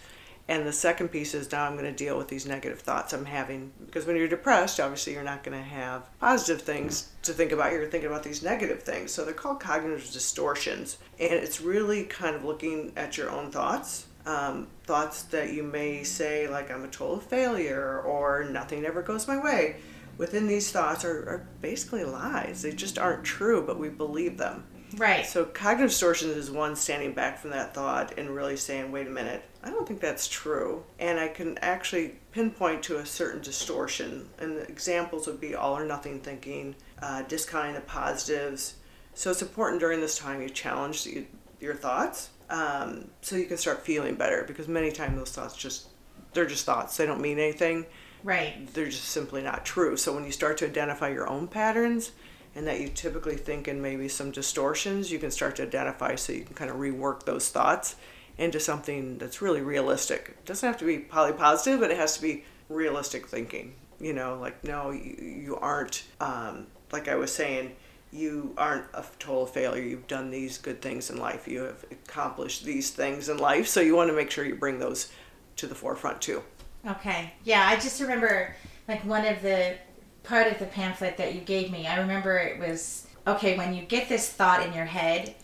And 0.49 0.67
the 0.67 0.73
second 0.73 1.09
piece 1.09 1.35
is 1.35 1.51
now 1.53 1.65
I'm 1.65 1.75
going 1.75 1.85
to 1.85 1.93
deal 1.93 2.19
with 2.19 2.29
these 2.29 2.47
negative 2.47 2.81
thoughts 2.81 3.13
I'm 3.13 3.25
having. 3.25 3.73
Because 3.87 4.07
when 4.07 4.17
you're 4.17 4.29
depressed, 4.29 4.81
obviously 4.81 5.13
you're 5.13 5.23
not 5.23 5.45
going 5.45 5.57
to 5.57 5.65
have 5.65 6.09
positive 6.19 6.63
things 6.63 7.11
to 7.23 7.33
think 7.33 7.53
about. 7.53 7.73
You're 7.73 7.89
thinking 7.89 8.11
about 8.11 8.25
these 8.25 8.43
negative 8.43 8.83
things. 8.83 9.13
So 9.13 9.25
they're 9.25 9.35
called 9.35 9.61
cognitive 9.61 10.11
distortions. 10.11 10.99
And 11.21 11.33
it's 11.33 11.61
really 11.61 12.05
kind 12.05 12.35
of 12.35 12.45
looking 12.45 12.93
at 12.97 13.17
your 13.17 13.31
own 13.31 13.51
thoughts. 13.51 14.07
Um, 14.27 14.69
thoughts 14.85 15.23
that 15.25 15.53
you 15.53 15.63
may 15.63 16.05
say, 16.05 16.49
like, 16.49 16.71
I'm 16.71 16.85
a 16.85 16.89
total 16.89 17.19
failure 17.19 18.01
or 18.01 18.45
nothing 18.45 18.85
ever 18.85 19.03
goes 19.03 19.27
my 19.27 19.43
way. 19.43 19.77
Within 20.19 20.47
these 20.47 20.71
thoughts 20.71 21.05
are, 21.05 21.29
are 21.29 21.47
basically 21.61 22.05
lies. 22.05 22.63
They 22.63 22.73
just 22.73 22.99
aren't 22.99 23.25
true, 23.25 23.65
but 23.67 23.79
we 23.79 23.89
believe 23.89 24.39
them. 24.39 24.65
Right. 24.97 25.25
So 25.25 25.45
cognitive 25.45 25.91
distortions 25.91 26.37
is 26.37 26.51
one 26.51 26.77
standing 26.77 27.15
back 27.15 27.39
from 27.39 27.51
that 27.51 27.75
thought 27.75 28.19
and 28.19 28.31
really 28.31 28.57
saying, 28.57 28.93
wait 28.93 29.07
a 29.07 29.11
minute, 29.11 29.43
I 29.65 29.71
don't 29.71 29.87
think 29.87 30.01
that's 30.01 30.29
true. 30.29 30.85
And 30.99 31.21
I 31.21 31.29
can 31.29 31.57
actually 31.59 32.17
pinpoint 32.33 32.83
to 32.85 32.99
a 32.99 33.07
certain 33.07 33.41
distortion. 33.43 34.29
And 34.39 34.57
the 34.57 34.63
examples 34.69 35.27
would 35.27 35.41
be 35.41 35.55
all 35.55 35.77
or 35.77 35.85
nothing 35.85 36.21
thinking, 36.21 36.75
uh, 37.01 37.23
discounting 37.23 37.75
the 37.75 37.81
positives. 37.83 38.75
So 39.15 39.31
it's 39.31 39.43
important 39.43 39.81
during 39.81 40.01
this 40.01 40.19
time 40.19 40.43
you 40.43 40.49
challenge 40.49 41.05
the, 41.05 41.27
your 41.61 41.75
thoughts 41.75 42.31
um, 42.51 43.11
so 43.21 43.37
you 43.37 43.47
can 43.47 43.57
start 43.57 43.85
feeling 43.85 44.15
better 44.17 44.45
because 44.47 44.67
many 44.69 44.91
times 44.91 45.17
those 45.17 45.31
thoughts 45.31 45.57
just, 45.57 45.89
they're 46.33 46.47
just 46.47 46.65
thoughts. 46.67 46.97
They 46.97 47.07
don't 47.07 47.21
mean 47.21 47.39
anything 47.39 47.87
right. 48.25 48.73
they're 48.75 48.87
just 48.87 49.05
simply 49.05 49.43
not 49.43 49.65
true. 49.65 49.97
So 49.97 50.13
when 50.13 50.25
you 50.25 50.33
start 50.33 50.59
to 50.59 50.67
identify 50.67 51.11
your 51.11 51.29
own 51.29 51.49
patterns 51.49 52.13
and 52.55 52.67
that 52.67 52.81
you 52.81 52.89
typically 52.89 53.37
think 53.37 53.69
in 53.69 53.81
maybe 53.81 54.09
some 54.09 54.31
distortions, 54.31 55.11
you 55.11 55.19
can 55.19 55.31
start 55.31 55.57
to 55.57 55.63
identify 55.63 56.15
so 56.17 56.33
you 56.33 56.45
can 56.45 56.55
kind 56.55 56.71
of 56.71 56.77
rework 56.77 57.25
those 57.25 57.49
thoughts 57.49 57.97
into 58.39 58.59
something 58.61 59.19
that's 59.19 59.43
really 59.43 59.61
realistic. 59.61 60.37
It 60.39 60.45
doesn't 60.45 60.67
have 60.67 60.79
to 60.79 60.85
be 60.85 60.99
poly 60.99 61.33
positive, 61.33 61.81
but 61.81 61.91
it 61.91 61.97
has 61.97 62.17
to 62.17 62.23
be 62.23 62.45
realistic 62.69 63.29
thinking. 63.29 63.75
You 64.01 64.13
know, 64.13 64.39
like 64.41 64.65
no, 64.65 64.91
you, 64.91 65.17
you 65.21 65.57
aren't. 65.57 66.05
Um, 66.21 66.67
like 66.91 67.09
I 67.09 67.15
was 67.15 67.33
saying, 67.33 67.75
you 68.13 68.53
aren't 68.59 68.85
a 68.95 69.05
total 69.19 69.47
failure. 69.47 69.83
You've 69.83 70.07
done 70.07 70.31
these 70.31 70.59
good 70.59 70.83
things 70.83 71.11
in 71.11 71.19
life. 71.19 71.49
You 71.49 71.63
have 71.63 71.85
accomplished 71.91 72.65
these 72.65 72.91
things 72.91 73.29
in 73.29 73.39
life. 73.39 73.67
So 73.67 73.81
you 73.81 73.97
want 73.97 74.11
to 74.11 74.17
make 74.17 74.31
sure 74.31 74.45
you 74.45 74.55
bring 74.55 74.79
those 74.79 75.11
to 75.57 75.67
the 75.67 75.75
forefront 75.75 76.21
too. 76.21 76.43
Okay. 76.87 77.33
Yeah, 77.45 77.67
I 77.67 77.77
just 77.77 78.01
remember 78.01 78.55
like 78.89 79.05
one 79.05 79.25
of 79.25 79.41
the 79.43 79.77
part 80.25 80.51
of 80.51 80.59
the 80.59 80.67
pamphlet 80.67 81.17
that 81.17 81.35
you 81.35 81.41
gave 81.41 81.71
me. 81.71 81.87
I 81.87 81.99
remember 82.01 82.37
it 82.39 82.59
was 82.59 83.07
okay 83.27 83.57
when 83.57 83.75
you 83.75 83.83
get 83.83 84.09
this 84.09 84.29
thought 84.29 84.65
in 84.67 84.73
your 84.73 84.85
head. 84.85 85.35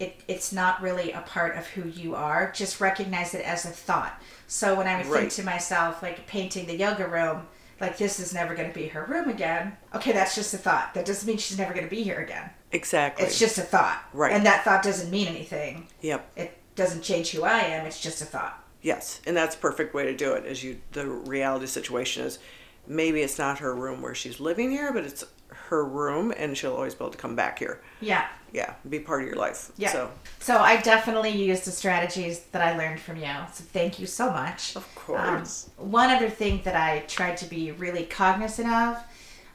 It, 0.00 0.22
it's 0.26 0.52
not 0.52 0.82
really 0.82 1.12
a 1.12 1.20
part 1.20 1.56
of 1.56 1.66
who 1.68 1.88
you 1.88 2.14
are. 2.16 2.50
Just 2.52 2.80
recognize 2.80 3.34
it 3.34 3.44
as 3.44 3.64
a 3.66 3.68
thought. 3.68 4.20
So 4.48 4.74
when 4.74 4.88
I 4.88 4.96
would 4.96 5.06
Right. 5.06 5.20
think 5.20 5.32
to 5.34 5.42
myself, 5.44 6.02
like 6.02 6.26
painting 6.26 6.66
the 6.66 6.74
yoga 6.74 7.06
room, 7.06 7.46
like 7.80 7.98
this 7.98 8.18
is 8.18 8.34
never 8.34 8.54
going 8.54 8.68
to 8.68 8.74
be 8.74 8.88
her 8.88 9.04
room 9.04 9.28
again. 9.28 9.76
Okay, 9.94 10.12
that's 10.12 10.34
just 10.34 10.52
a 10.54 10.58
thought. 10.58 10.94
That 10.94 11.04
doesn't 11.04 11.26
mean 11.26 11.36
she's 11.38 11.58
never 11.58 11.72
going 11.74 11.84
to 11.84 11.90
be 11.90 12.02
here 12.02 12.18
again. 12.18 12.50
Exactly. 12.72 13.26
It's 13.26 13.38
just 13.38 13.58
a 13.58 13.62
thought. 13.62 14.02
Right. 14.12 14.32
And 14.32 14.44
that 14.46 14.64
thought 14.64 14.82
doesn't 14.82 15.10
mean 15.10 15.28
anything. 15.28 15.86
Yep. 16.00 16.30
It 16.36 16.58
doesn't 16.76 17.02
change 17.02 17.30
who 17.30 17.42
I 17.44 17.60
am. 17.60 17.86
It's 17.86 18.00
just 18.00 18.22
a 18.22 18.24
thought. 18.24 18.64
Yes, 18.82 19.20
and 19.26 19.36
that's 19.36 19.54
a 19.54 19.58
perfect 19.58 19.92
way 19.92 20.04
to 20.06 20.16
do 20.16 20.32
it. 20.32 20.46
Is 20.46 20.64
you 20.64 20.80
the 20.92 21.06
reality 21.06 21.66
situation 21.66 22.24
is 22.24 22.38
maybe 22.86 23.20
it's 23.20 23.38
not 23.38 23.58
her 23.58 23.74
room 23.74 24.00
where 24.00 24.14
she's 24.14 24.40
living 24.40 24.70
here, 24.70 24.90
but 24.90 25.04
it's 25.04 25.22
her 25.70 25.84
room, 25.84 26.34
and 26.36 26.56
she'll 26.56 26.74
always 26.74 26.94
be 26.94 27.04
able 27.04 27.12
to 27.12 27.18
come 27.18 27.36
back 27.36 27.60
here. 27.60 27.80
Yeah. 28.00 28.26
Yeah, 28.52 28.74
be 28.88 28.98
part 28.98 29.22
of 29.22 29.28
your 29.28 29.36
life. 29.36 29.70
Yeah. 29.76 29.92
So 29.92 30.10
So 30.40 30.58
I 30.58 30.80
definitely 30.82 31.30
used 31.30 31.64
the 31.64 31.70
strategies 31.70 32.40
that 32.52 32.60
I 32.60 32.76
learned 32.76 32.98
from 32.98 33.16
you. 33.16 33.32
So 33.52 33.62
thank 33.72 34.00
you 34.00 34.06
so 34.06 34.30
much. 34.30 34.74
of 34.74 34.92
course. 34.96 35.70
Um, 35.78 35.90
one 35.90 36.10
other 36.10 36.28
thing 36.28 36.60
that 36.64 36.74
I 36.74 37.00
tried 37.06 37.36
to 37.38 37.46
be 37.46 37.70
really 37.70 38.04
cognizant 38.04 38.68
of, 38.68 38.98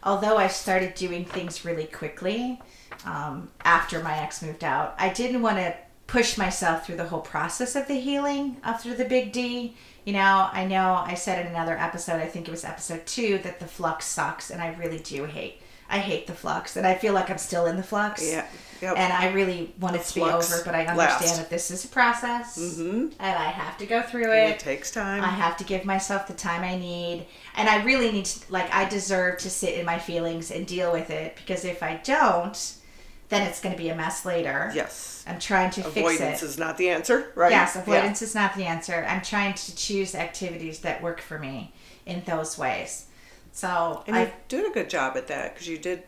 although 0.04 0.38
I 0.38 0.48
started 0.48 0.96
doing 0.96 1.26
things 1.26 1.66
really 1.66 1.88
quickly 1.88 2.62
um, 3.06 3.50
after 3.66 4.02
my 4.02 4.18
ex 4.20 4.42
moved 4.42 4.64
out, 4.64 4.96
I 4.98 5.10
didn't 5.10 5.42
want 5.42 5.58
to 5.58 5.76
push 6.08 6.38
myself 6.38 6.86
through 6.86 6.98
the 6.98 7.08
whole 7.08 7.22
process 7.22 7.76
of 7.76 7.88
the 7.88 8.00
healing 8.00 8.58
after 8.64 8.94
the 8.94 9.06
big 9.06 9.34
D. 9.34 9.76
You 10.06 10.14
know, 10.14 10.50
I 10.54 10.66
know 10.66 11.04
I 11.06 11.16
said 11.16 11.46
in 11.46 11.52
another 11.52 11.78
episode, 11.78 12.22
I 12.22 12.28
think 12.28 12.48
it 12.48 12.52
was 12.52 12.64
episode 12.64 13.06
two, 13.06 13.40
that 13.40 13.60
the 13.60 13.66
flux 13.66 14.06
sucks, 14.06 14.52
and 14.52 14.62
I 14.62 14.74
really 14.76 15.00
do 15.00 15.26
hate. 15.26 15.60
I 15.90 16.00
hate 16.00 16.28
the 16.28 16.34
flux, 16.34 16.76
and 16.78 16.86
I 16.88 16.96
feel 16.96 17.14
like 17.14 17.30
I'm 17.30 17.38
still 17.38 17.66
in 17.68 17.78
the 17.78 17.84
flux. 17.84 18.24
yeah. 18.24 18.46
Yep. 18.82 18.98
And 18.98 19.14
I 19.14 19.32
really 19.32 19.74
want 19.80 19.96
it 19.96 20.04
to 20.04 20.16
be 20.16 20.22
over, 20.22 20.62
but 20.66 20.76
I 20.76 20.82
understand 20.86 20.98
lasts. 20.98 21.38
that 21.38 21.50
this 21.50 21.72
is 21.72 21.86
a 21.86 21.88
process, 21.88 22.58
Mhm. 22.60 23.14
and 23.20 23.38
I 23.40 23.46
have 23.46 23.78
to 23.78 23.86
go 23.86 24.02
through 24.02 24.32
And 24.34 24.52
it. 24.52 24.56
it 24.56 24.60
takes 24.60 24.92
time. 24.92 25.24
I 25.24 25.30
have 25.30 25.56
to 25.58 25.64
give 25.64 25.86
myself 25.86 26.28
the 26.28 26.34
time 26.34 26.62
I 26.62 26.76
need, 26.78 27.26
and 27.56 27.70
I 27.70 27.84
really 27.84 28.12
need 28.12 28.26
to 28.26 28.40
like 28.52 28.72
I 28.74 28.84
deserve 28.84 29.38
to 29.40 29.50
sit 29.50 29.76
in 29.76 29.86
my 29.86 29.98
feelings 29.98 30.52
and 30.52 30.68
deal 30.68 30.92
with 30.92 31.10
it 31.10 31.38
because 31.38 31.64
if 31.64 31.82
I 31.82 32.02
don't, 32.04 32.58
then 33.30 33.44
it's 33.44 33.62
going 33.62 33.74
to 33.74 33.82
be 33.82 33.88
a 33.90 33.96
mess 33.96 34.26
later. 34.26 34.72
Yes. 34.76 35.24
I'm 35.26 35.40
trying 35.40 35.72
to 35.72 35.82
fix 35.84 35.96
it. 35.96 36.00
Avoidance 36.02 36.44
is 36.44 36.58
not 36.58 36.78
the 36.78 36.90
answer, 36.90 37.32
right? 37.34 37.52
Yes, 37.52 37.72
Yeah. 37.76 37.82
avoidance 37.82 38.22
is 38.22 38.36
not 38.36 38.56
the 38.56 38.66
answer. 38.66 39.06
I'm 39.10 39.22
trying 39.22 39.54
to 39.54 39.76
choose 39.76 40.14
activities 40.16 40.80
that 40.82 41.02
work 41.02 41.22
for 41.22 41.40
me 41.40 41.74
in 42.06 42.24
those 42.26 42.58
ways. 42.58 43.06
So 43.56 44.04
And 44.08 44.16
I 44.16 44.20
you're 44.20 44.32
doing 44.50 44.72
a 44.72 44.74
good 44.74 44.90
job 44.90 45.16
at 45.18 45.28
that 45.28 45.54
because 45.54 45.68
you 45.68 45.78
did, 45.78 46.04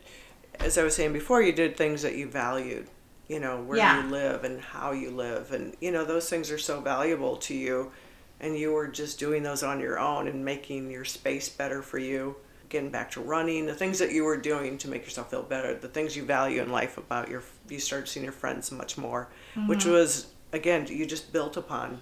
as 0.60 0.76
I 0.78 0.82
was 0.84 0.94
saying 0.94 1.12
before, 1.12 1.42
you 1.42 1.52
did 1.52 1.76
things 1.76 2.02
that 2.02 2.14
you 2.14 2.28
valued. 2.28 2.88
You 3.28 3.40
know 3.40 3.60
where 3.62 3.78
Yeah. 3.78 3.96
you 4.02 4.02
live 4.02 4.44
and 4.44 4.60
how 4.60 4.92
you 4.92 5.10
live, 5.10 5.52
and 5.52 5.74
you 5.80 5.90
know 5.90 6.04
those 6.04 6.28
things 6.30 6.50
are 6.50 6.58
so 6.58 6.80
valuable 6.80 7.36
to 7.38 7.54
you, 7.54 7.92
and 8.40 8.56
you 8.58 8.72
were 8.72 8.88
just 8.88 9.18
doing 9.18 9.42
those 9.42 9.62
on 9.62 9.80
your 9.80 9.98
own 9.98 10.28
and 10.28 10.44
making 10.44 10.90
your 10.90 11.04
space 11.04 11.48
better 11.48 11.82
for 11.82 11.98
you. 11.98 12.36
Getting 12.70 12.90
back 12.90 13.10
to 13.12 13.20
running, 13.22 13.66
the 13.66 13.74
things 13.74 13.98
that 13.98 14.12
you 14.12 14.24
were 14.24 14.36
doing 14.38 14.78
to 14.78 14.88
make 14.88 15.04
yourself 15.04 15.30
feel 15.30 15.42
better, 15.42 15.74
the 15.74 15.88
things 15.88 16.16
you 16.16 16.24
value 16.24 16.62
in 16.62 16.70
life 16.70 16.98
about 16.98 17.28
your, 17.30 17.42
you 17.68 17.80
started 17.80 18.08
seeing 18.08 18.24
your 18.24 18.32
friends 18.32 18.70
much 18.72 18.98
more, 18.98 19.30
which 19.66 19.84
Mm-hmm. 19.84 19.92
was 19.94 20.28
again 20.52 20.86
you 20.88 21.06
just 21.06 21.32
built 21.32 21.56
upon 21.56 22.00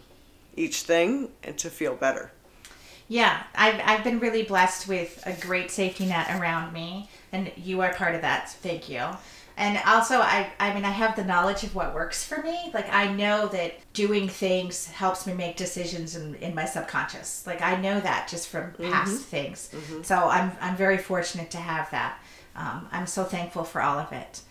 each 0.57 0.83
thing 0.83 1.31
and 1.45 1.59
to 1.59 1.71
feel 1.71 1.97
better. 1.97 2.33
Yeah, 3.08 3.42
I've, 3.54 3.80
I've 3.84 4.04
been 4.04 4.18
really 4.18 4.42
blessed 4.42 4.88
with 4.88 5.22
a 5.26 5.32
great 5.46 5.70
safety 5.70 6.06
net 6.06 6.40
around 6.40 6.72
me, 6.72 7.08
and 7.32 7.52
you 7.56 7.80
are 7.80 7.94
part 7.94 8.14
of 8.14 8.22
that. 8.22 8.50
Thank 8.50 8.88
you. 8.88 9.02
And 9.58 9.80
also, 9.86 10.16
I, 10.16 10.50
I 10.60 10.75
mean, 10.75 10.84
I 10.84 10.90
have 10.90 11.16
the 11.16 11.25
knowledge 11.25 11.62
of 11.64 11.75
what 11.75 11.94
works 11.94 12.22
for 12.25 12.42
me. 12.42 12.70
Like, 12.75 12.92
I 12.92 13.10
know 13.10 13.46
that 13.48 13.72
doing 13.94 14.28
things 14.28 14.86
helps 14.86 15.26
me 15.26 15.32
make 15.32 15.56
decisions 15.56 16.14
in, 16.14 16.34
in 16.36 16.54
my 16.54 16.66
subconscious. 16.66 17.46
Like, 17.46 17.62
I 17.62 17.76
know 17.76 17.98
that 18.00 18.28
just 18.28 18.48
from 18.48 18.72
past 18.90 19.22
things. 19.22 19.70
So 20.02 20.16
I'm, 20.16 20.52
I'm 20.60 20.76
very 20.76 20.98
fortunate 20.98 21.50
to 21.52 21.58
have 21.58 21.90
that. 21.92 22.18
Um, 22.54 22.88
I'm 22.92 23.06
so 23.06 23.25
thankful 23.25 23.64
for 23.64 23.80
all 23.80 23.98
of 23.98 24.12
it. 24.12 24.42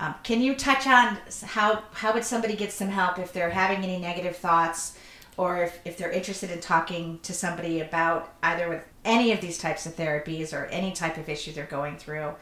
Um, 0.00 0.14
can 0.22 0.40
you 0.40 0.54
touch 0.54 0.86
on 0.86 1.18
how, 1.44 1.82
how 1.92 2.14
would 2.14 2.24
somebody 2.24 2.56
get 2.56 2.72
some 2.72 2.88
help 2.88 3.18
if 3.18 3.32
they're 3.34 3.50
having 3.50 3.84
any 3.84 3.98
negative 3.98 4.36
thoughts 4.36 4.96
or 5.36 5.62
if, 5.62 5.80
if 5.84 5.96
they're 5.96 6.10
interested 6.10 6.50
in 6.50 6.60
talking 6.60 7.18
to 7.22 7.32
somebody 7.32 7.80
about 7.80 8.32
either 8.42 8.68
with 8.68 8.84
any 9.04 9.32
of 9.32 9.40
these 9.40 9.58
types 9.58 9.86
of 9.86 9.96
therapies 9.96 10.52
or 10.52 10.66
any 10.66 10.92
type 10.92 11.16
of 11.16 11.28
issue 11.28 11.52
they're 11.52 11.66
going 11.66 11.96
through 11.96 12.32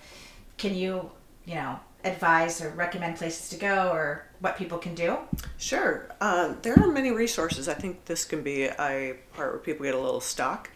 can 0.58 0.74
you 0.74 1.10
you 1.44 1.54
know 1.54 1.78
advise 2.04 2.60
or 2.60 2.70
recommend 2.70 3.16
places 3.16 3.48
to 3.48 3.56
go 3.56 3.90
or 3.92 4.26
what 4.40 4.56
people 4.56 4.78
can 4.78 4.94
do 4.94 5.16
Sure. 5.62 6.08
Uh, 6.20 6.54
there 6.62 6.74
are 6.74 6.88
many 6.88 7.12
resources. 7.12 7.68
I 7.68 7.74
think 7.74 8.04
this 8.06 8.24
can 8.24 8.42
be 8.42 8.64
a 8.64 9.14
part 9.32 9.52
where 9.52 9.58
people 9.60 9.84
get 9.84 9.94
a 9.94 10.00
little 10.00 10.20
stuck 10.20 10.70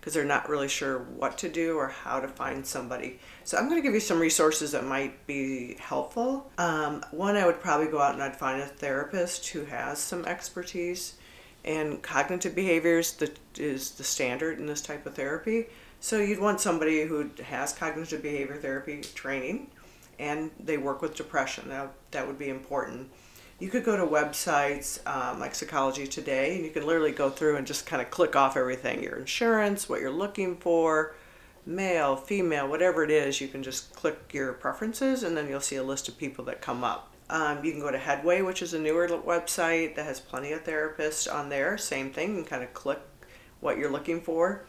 because 0.00 0.14
they're 0.14 0.24
not 0.24 0.48
really 0.48 0.68
sure 0.68 1.00
what 1.00 1.36
to 1.38 1.48
do 1.48 1.76
or 1.76 1.88
how 1.88 2.20
to 2.20 2.28
find 2.28 2.64
somebody. 2.64 3.18
So 3.42 3.58
I'm 3.58 3.68
going 3.68 3.80
to 3.80 3.82
give 3.82 3.94
you 3.94 4.00
some 4.00 4.20
resources 4.20 4.70
that 4.72 4.84
might 4.84 5.26
be 5.26 5.76
helpful. 5.80 6.48
Um, 6.56 7.04
one, 7.10 7.36
I 7.36 7.46
would 7.46 7.60
probably 7.60 7.88
go 7.88 8.00
out 8.00 8.14
and 8.14 8.22
I'd 8.22 8.36
find 8.36 8.62
a 8.62 8.66
therapist 8.66 9.48
who 9.48 9.64
has 9.64 9.98
some 9.98 10.24
expertise 10.24 11.14
in 11.68 11.98
cognitive 11.98 12.54
behaviors 12.54 13.14
is 13.58 13.90
the 13.90 14.02
standard 14.02 14.58
in 14.58 14.64
this 14.64 14.80
type 14.80 15.04
of 15.04 15.14
therapy. 15.14 15.66
So 16.00 16.18
you'd 16.18 16.40
want 16.40 16.62
somebody 16.62 17.02
who 17.02 17.30
has 17.44 17.74
cognitive 17.74 18.22
behavior 18.22 18.56
therapy 18.56 19.02
training 19.02 19.70
and 20.18 20.50
they 20.58 20.78
work 20.78 21.02
with 21.02 21.14
depression. 21.14 21.68
That, 21.68 21.92
that 22.12 22.26
would 22.26 22.38
be 22.38 22.48
important. 22.48 23.10
You 23.60 23.68
could 23.68 23.84
go 23.84 23.98
to 23.98 24.06
websites 24.06 25.06
um, 25.06 25.40
like 25.40 25.54
Psychology 25.54 26.06
Today, 26.06 26.56
and 26.56 26.64
you 26.64 26.70
can 26.70 26.86
literally 26.86 27.12
go 27.12 27.28
through 27.28 27.56
and 27.56 27.66
just 27.66 27.86
kind 27.86 28.00
of 28.00 28.10
click 28.10 28.34
off 28.34 28.56
everything 28.56 29.02
your 29.02 29.16
insurance, 29.16 29.88
what 29.88 30.00
you're 30.00 30.10
looking 30.10 30.56
for, 30.56 31.14
male, 31.66 32.16
female, 32.16 32.68
whatever 32.68 33.02
it 33.02 33.10
is. 33.10 33.40
You 33.40 33.48
can 33.48 33.64
just 33.64 33.94
click 33.94 34.32
your 34.32 34.52
preferences, 34.52 35.24
and 35.24 35.36
then 35.36 35.48
you'll 35.48 35.60
see 35.60 35.76
a 35.76 35.82
list 35.82 36.08
of 36.08 36.16
people 36.16 36.44
that 36.44 36.60
come 36.60 36.84
up. 36.84 37.12
Um, 37.30 37.62
you 37.64 37.72
can 37.72 37.80
go 37.80 37.90
to 37.90 37.98
Headway, 37.98 38.40
which 38.42 38.62
is 38.62 38.72
a 38.74 38.78
newer 38.78 39.06
website 39.08 39.94
that 39.96 40.04
has 40.06 40.18
plenty 40.20 40.52
of 40.52 40.64
therapists 40.64 41.32
on 41.32 41.48
there. 41.50 41.76
Same 41.76 42.10
thing, 42.10 42.30
you 42.30 42.42
can 42.42 42.44
kind 42.44 42.62
of 42.62 42.72
click 42.72 43.00
what 43.60 43.76
you're 43.76 43.90
looking 43.90 44.20
for. 44.20 44.64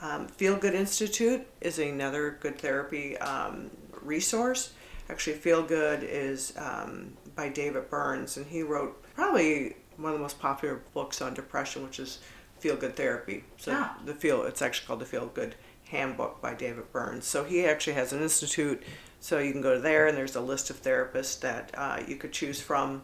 Um, 0.00 0.26
Feel 0.26 0.56
Good 0.56 0.74
Institute 0.74 1.46
is 1.60 1.78
another 1.78 2.38
good 2.40 2.58
therapy 2.58 3.16
um, 3.18 3.70
resource. 4.02 4.72
Actually, 5.08 5.36
Feel 5.36 5.62
Good 5.62 6.02
is 6.02 6.52
um, 6.56 7.16
by 7.36 7.48
David 7.48 7.90
Burns, 7.90 8.36
and 8.36 8.46
he 8.46 8.62
wrote 8.62 9.02
probably 9.14 9.76
one 9.96 10.12
of 10.12 10.18
the 10.18 10.22
most 10.22 10.38
popular 10.40 10.80
books 10.94 11.20
on 11.20 11.34
depression, 11.34 11.84
which 11.84 12.00
is 12.00 12.18
Feel 12.58 12.76
Good 12.76 12.96
Therapy. 12.96 13.44
So 13.58 13.72
Ah. 13.74 13.96
the 14.04 14.14
feel 14.14 14.42
it's 14.44 14.62
actually 14.62 14.86
called 14.86 15.00
the 15.00 15.06
Feel 15.06 15.26
Good 15.26 15.54
Handbook 15.84 16.40
by 16.40 16.54
David 16.54 16.90
Burns. 16.92 17.26
So 17.26 17.44
he 17.44 17.66
actually 17.66 17.92
has 17.94 18.12
an 18.12 18.22
institute, 18.22 18.82
so 19.20 19.38
you 19.38 19.52
can 19.52 19.60
go 19.60 19.78
there, 19.78 20.06
and 20.06 20.16
there's 20.16 20.34
a 20.34 20.40
list 20.40 20.70
of 20.70 20.82
therapists 20.82 21.38
that 21.40 21.70
uh, 21.74 22.00
you 22.08 22.16
could 22.16 22.32
choose 22.32 22.60
from. 22.60 23.02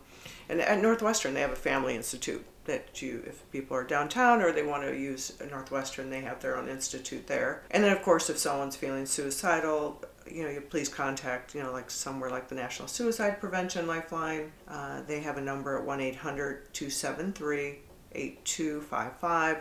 And 0.48 0.60
at 0.60 0.80
Northwestern, 0.80 1.34
they 1.34 1.42
have 1.42 1.52
a 1.52 1.56
family 1.56 1.94
institute 1.94 2.44
that 2.64 3.00
you, 3.00 3.22
if 3.26 3.48
people 3.52 3.76
are 3.76 3.84
downtown 3.84 4.42
or 4.42 4.50
they 4.50 4.62
want 4.62 4.82
to 4.82 4.96
use 4.96 5.32
Northwestern, 5.50 6.10
they 6.10 6.20
have 6.22 6.40
their 6.40 6.56
own 6.56 6.68
institute 6.68 7.26
there. 7.26 7.62
And 7.70 7.84
then, 7.84 7.92
of 7.92 8.02
course, 8.02 8.28
if 8.30 8.38
someone's 8.38 8.76
feeling 8.76 9.06
suicidal, 9.06 10.02
you 10.28 10.42
know, 10.42 10.50
you 10.50 10.60
please 10.60 10.88
contact, 10.88 11.54
you 11.54 11.62
know, 11.62 11.72
like 11.72 11.90
somewhere 11.90 12.30
like 12.30 12.48
the 12.48 12.54
National 12.54 12.88
Suicide 12.88 13.38
Prevention 13.40 13.86
Lifeline. 13.86 14.52
Uh, 14.66 15.02
they 15.06 15.20
have 15.20 15.36
a 15.36 15.40
number 15.40 15.78
at 15.78 15.84
1 15.84 16.00
800 16.00 16.72
273 16.72 17.78
8255. 18.12 19.58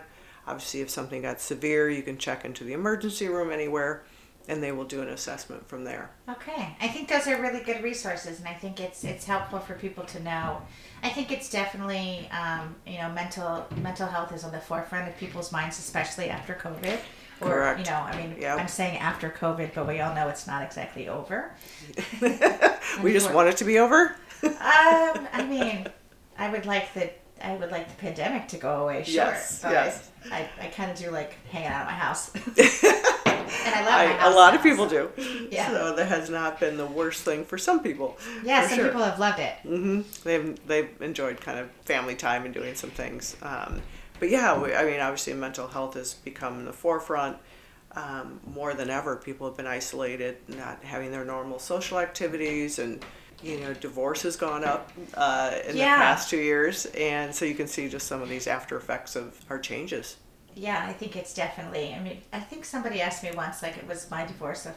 Obviously, 0.48 0.80
if 0.80 0.90
something 0.90 1.22
got 1.22 1.40
severe, 1.40 1.90
you 1.90 2.02
can 2.02 2.18
check 2.18 2.44
into 2.44 2.64
the 2.64 2.72
emergency 2.72 3.28
room 3.28 3.50
anywhere 3.50 4.04
and 4.48 4.62
they 4.62 4.72
will 4.72 4.84
do 4.84 5.02
an 5.02 5.08
assessment 5.08 5.66
from 5.68 5.84
there. 5.84 6.10
okay 6.28 6.76
i 6.80 6.88
think 6.88 7.08
those 7.08 7.26
are 7.26 7.40
really 7.42 7.60
good 7.64 7.82
resources 7.82 8.38
and 8.38 8.48
i 8.48 8.54
think 8.54 8.78
it's 8.80 9.04
it's 9.04 9.24
helpful 9.24 9.58
for 9.58 9.74
people 9.74 10.04
to 10.04 10.22
know 10.22 10.60
i 11.02 11.08
think 11.08 11.30
it's 11.32 11.50
definitely 11.50 12.28
um, 12.30 12.74
you 12.86 12.98
know 12.98 13.08
mental 13.10 13.66
mental 13.82 14.06
health 14.06 14.32
is 14.32 14.44
on 14.44 14.52
the 14.52 14.60
forefront 14.60 15.08
of 15.08 15.16
people's 15.18 15.50
minds 15.52 15.78
especially 15.78 16.28
after 16.30 16.54
covid 16.54 16.98
or 17.40 17.48
Correct. 17.50 17.78
you 17.80 17.84
know 17.86 17.98
i 17.98 18.16
mean 18.16 18.36
Yep. 18.40 18.58
i'm 18.60 18.68
saying 18.68 18.98
after 18.98 19.28
covid 19.30 19.70
but 19.74 19.86
we 19.86 20.00
all 20.00 20.14
know 20.14 20.28
it's 20.28 20.46
not 20.46 20.62
exactly 20.62 21.08
over 21.08 21.50
we 23.02 23.12
just 23.12 23.32
want 23.32 23.48
it 23.48 23.56
to 23.58 23.64
be 23.64 23.78
over. 23.78 24.16
um, 24.42 24.52
I 25.32 25.46
mean, 25.48 25.86
I 26.38 26.50
would 26.50 26.66
like 26.66 26.92
the 26.94 27.10
I 27.42 27.54
would 27.56 27.70
like 27.70 27.88
the 27.88 27.94
pandemic 27.96 28.48
to 28.48 28.56
go 28.56 28.82
away, 28.84 29.02
sure. 29.04 29.14
Yes, 29.14 29.60
but 29.62 29.72
yes. 29.72 30.10
I, 30.32 30.48
I 30.60 30.66
kind 30.68 30.90
of 30.90 30.96
do 30.96 31.10
like 31.10 31.36
hanging 31.50 31.68
out 31.68 31.82
at 31.82 31.86
my 31.86 31.92
house, 31.92 32.30
and 33.66 33.74
I 33.74 33.80
love 33.80 34.08
my 34.10 34.16
house. 34.16 34.32
a 34.32 34.36
lot 34.36 34.50
now, 34.52 34.58
of 34.58 34.62
people 34.62 34.88
so- 34.88 35.08
do. 35.16 35.48
Yeah. 35.50 35.68
So 35.70 35.94
that 35.96 36.08
has 36.08 36.28
not 36.30 36.58
been 36.60 36.76
the 36.76 36.86
worst 36.86 37.22
thing 37.22 37.44
for 37.44 37.58
some 37.58 37.82
people. 37.82 38.18
Yeah, 38.44 38.66
some 38.66 38.76
sure. 38.78 38.86
people 38.86 39.02
have 39.02 39.18
loved 39.18 39.38
it. 39.38 39.54
Mm-hmm. 39.64 40.00
They've 40.24 40.66
they've 40.66 41.02
enjoyed 41.02 41.40
kind 41.40 41.58
of 41.58 41.70
family 41.84 42.14
time 42.14 42.44
and 42.44 42.52
doing 42.54 42.74
some 42.74 42.90
things. 42.90 43.36
Um, 43.42 43.80
but 44.18 44.30
yeah, 44.30 44.58
we, 44.60 44.74
I 44.74 44.84
mean, 44.84 45.00
obviously, 45.00 45.34
mental 45.34 45.68
health 45.68 45.94
has 45.94 46.14
become 46.14 46.64
the 46.64 46.72
forefront 46.72 47.36
um, 47.92 48.40
more 48.46 48.74
than 48.74 48.90
ever. 48.90 49.16
People 49.16 49.46
have 49.46 49.56
been 49.56 49.66
isolated, 49.66 50.36
not 50.48 50.82
having 50.84 51.10
their 51.10 51.24
normal 51.24 51.58
social 51.58 51.98
activities, 51.98 52.78
and 52.78 53.04
you 53.42 53.60
know, 53.60 53.74
divorce 53.74 54.22
has 54.22 54.36
gone 54.36 54.64
up 54.64 54.90
uh, 55.14 55.54
in 55.68 55.76
Yeah. 55.76 55.96
the 55.96 56.02
past 56.02 56.30
two 56.30 56.38
years, 56.38 56.86
and 56.96 57.34
so 57.34 57.44
you 57.44 57.54
can 57.54 57.66
see 57.68 57.88
just 57.88 58.06
some 58.06 58.22
of 58.22 58.28
these 58.30 58.46
after 58.46 58.76
effects 58.76 59.14
of 59.16 59.38
our 59.50 59.58
changes. 59.58 60.16
Yeah, 60.58 60.84
I 60.88 60.92
think 60.94 61.14
it's 61.16 61.34
definitely. 61.34 61.92
I 61.94 62.00
mean, 62.00 62.22
I 62.32 62.40
think 62.40 62.64
somebody 62.64 63.00
asked 63.02 63.22
me 63.22 63.30
once, 63.36 63.62
like, 63.62 63.76
it 63.76 63.86
was 63.86 64.10
my 64.10 64.24
divorce 64.26 64.64
of, 64.66 64.72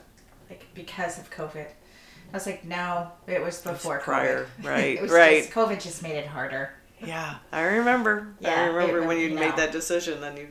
like, 0.49 0.65
because 0.75 1.17
of 1.17 1.31
COVID. 1.31 1.65
I 1.65 2.33
was 2.33 2.45
like, 2.45 2.63
no, 2.65 3.09
it 3.27 3.41
was 3.41 3.61
before 3.61 3.99
prior, 3.99 4.45
COVID. 4.61 4.65
right, 4.69 4.97
it 4.97 5.01
was 5.01 5.11
right. 5.11 5.41
Just, 5.43 5.53
COVID 5.53 5.81
just 5.81 6.03
made 6.03 6.15
it 6.17 6.27
harder. 6.27 6.73
Yeah, 7.03 7.35
I 7.51 7.61
remember. 7.61 8.35
Yeah, 8.41 8.61
I 8.61 8.65
it 8.65 8.67
remember 8.73 9.07
when 9.07 9.17
you 9.17 9.29
you 9.29 9.35
made 9.35 9.55
that 9.55 9.71
decision. 9.71 10.19
Then 10.19 10.35
you 10.35 10.49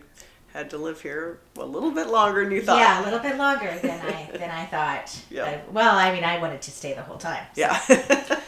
had 0.54 0.70
to 0.70 0.78
live 0.78 1.00
here 1.02 1.40
a 1.58 1.64
little 1.64 1.90
bit 1.90 2.06
longer 2.08 2.42
than 2.42 2.52
you 2.54 2.62
thought. 2.62 2.78
Yeah, 2.78 3.02
a 3.02 3.04
little 3.04 3.18
bit 3.18 3.36
longer 3.36 3.78
than 3.82 4.00
I 4.00 4.30
than 4.36 4.50
I 4.50 4.64
thought. 4.64 5.14
Yeah. 5.30 5.42
Uh, 5.44 5.58
well, 5.72 5.94
I 5.96 6.10
mean, 6.10 6.24
I 6.24 6.38
wanted 6.38 6.62
to 6.62 6.70
stay 6.70 6.94
the 6.94 7.02
whole 7.02 7.18
time. 7.18 7.44
so- 7.54 7.60
Yeah. 7.60 7.78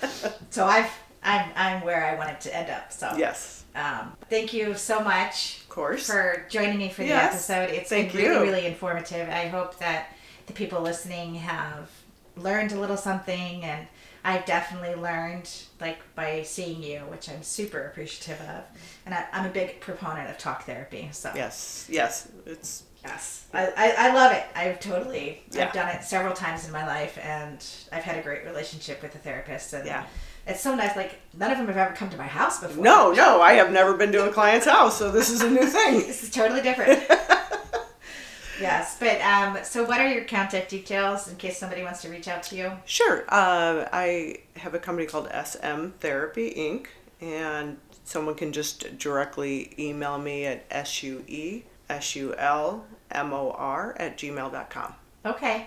So 0.51 0.65
I've 0.67 0.91
I'm 1.23 1.51
I'm 1.55 1.83
where 1.83 2.05
I 2.05 2.17
wanted 2.17 2.41
to 2.41 2.57
end 2.57 2.71
up. 2.71 2.91
So 2.91 3.15
yes, 3.17 3.60
um, 3.75 4.13
thank 4.29 4.53
you 4.53 4.75
so 4.75 5.01
much 5.01 5.59
of 5.63 5.69
course. 5.69 6.07
for 6.07 6.47
joining 6.49 6.79
me 6.79 6.89
for 6.91 7.03
the 7.03 7.09
Yes, 7.09 7.33
episode. 7.51 7.75
It's 7.75 7.89
thank 7.91 8.13
been 8.13 8.23
really 8.23 8.35
you. 8.47 8.53
really 8.53 8.67
informative. 8.67 9.29
I 9.29 9.49
hope 9.49 9.79
that 9.79 10.09
the 10.47 10.53
people 10.53 10.81
listening 10.83 11.37
have 11.37 11.91
learned 12.37 12.73
a 12.73 12.81
little 12.81 12.97
something, 12.97 13.63
and 13.63 13.87
I've 14.25 14.45
definitely 14.45 14.95
learned 15.01 15.49
like 15.81 15.99
by 16.15 16.43
seeing 16.43 16.83
you, 16.83 16.99
which 17.09 17.29
I'm 17.31 17.43
super 17.43 17.87
appreciative 17.87 18.41
of. 18.49 18.65
And 19.07 19.15
I, 19.15 19.27
I'm 19.33 19.47
a 19.47 19.51
big 19.51 19.81
proponent 19.81 20.29
of 20.31 20.37
talk 20.39 20.65
therapy. 20.65 21.09
So 21.13 21.31
yes, 21.35 21.87
yes. 21.89 22.29
It's 22.47 22.85
Yes, 23.03 23.47
I, 23.55 23.69
I, 23.79 23.95
I 24.11 24.15
love 24.15 24.31
it. 24.33 24.45
I've 24.55 24.79
totally 24.79 25.43
Yeah. 25.53 25.69
I've 25.69 25.73
done 25.73 25.89
it 25.89 26.05
several 26.05 26.35
times 26.35 26.67
in 26.67 26.73
my 26.73 26.87
life, 26.87 27.17
and 27.23 27.65
I've 27.91 28.03
had 28.03 28.19
a 28.19 28.23
great 28.23 28.45
relationship 28.45 29.01
with 29.01 29.13
the 29.13 29.19
therapist. 29.19 29.73
And 29.73 29.87
Yeah. 29.87 30.05
It's 30.51 30.61
so 30.61 30.75
nice. 30.75 30.97
Like 30.97 31.21
none 31.37 31.51
of 31.51 31.59
them 31.59 31.67
have 31.69 31.77
ever 31.77 31.95
come 31.95 32.11
to 32.11 32.17
my 32.17 32.27
house 32.27 32.61
before. 32.61 32.83
no, 32.83 33.13
no. 33.13 33.41
I 33.41 33.53
have 33.55 33.73
never 33.73 33.95
been 33.95 34.13
to 34.13 34.29
a 34.29 34.33
client's 34.33 34.67
house, 34.67 34.99
so 34.99 35.11
this 35.11 35.31
is 35.31 35.43
a 35.43 35.51
new 35.51 35.67
thing. 35.67 35.95
this 36.07 36.23
is 36.23 36.31
totally 36.31 36.63
different. 36.63 37.03
yes, 38.61 38.97
but 38.99 39.21
um, 39.23 39.59
so 39.63 39.85
what 39.85 40.01
are 40.01 40.09
your 40.09 40.25
contact 40.25 40.71
details 40.71 41.29
in 41.29 41.37
case 41.37 41.59
somebody 41.59 41.83
wants 41.83 42.03
to 42.03 42.09
reach 42.09 42.29
out 42.29 42.43
to 42.45 42.57
you? 42.57 42.73
Sure. 42.85 43.25
Uh, 43.29 43.89
I 43.93 44.37
have 44.57 44.75
a 44.75 44.79
company 44.79 45.07
called 45.07 45.29
SM 45.33 45.89
Therapy 46.01 46.53
Inc. 46.57 46.87
and 47.21 47.79
someone 48.05 48.35
can 48.35 48.53
just 48.53 48.99
directly 48.99 49.75
email 49.79 50.19
me 50.19 50.47
at 50.47 50.65
S-U-E 50.71 51.65
S-U-L-M-O-R 51.89 53.97
at 53.99 54.17
gmail.com. 54.17 54.95
Okay, 55.27 55.67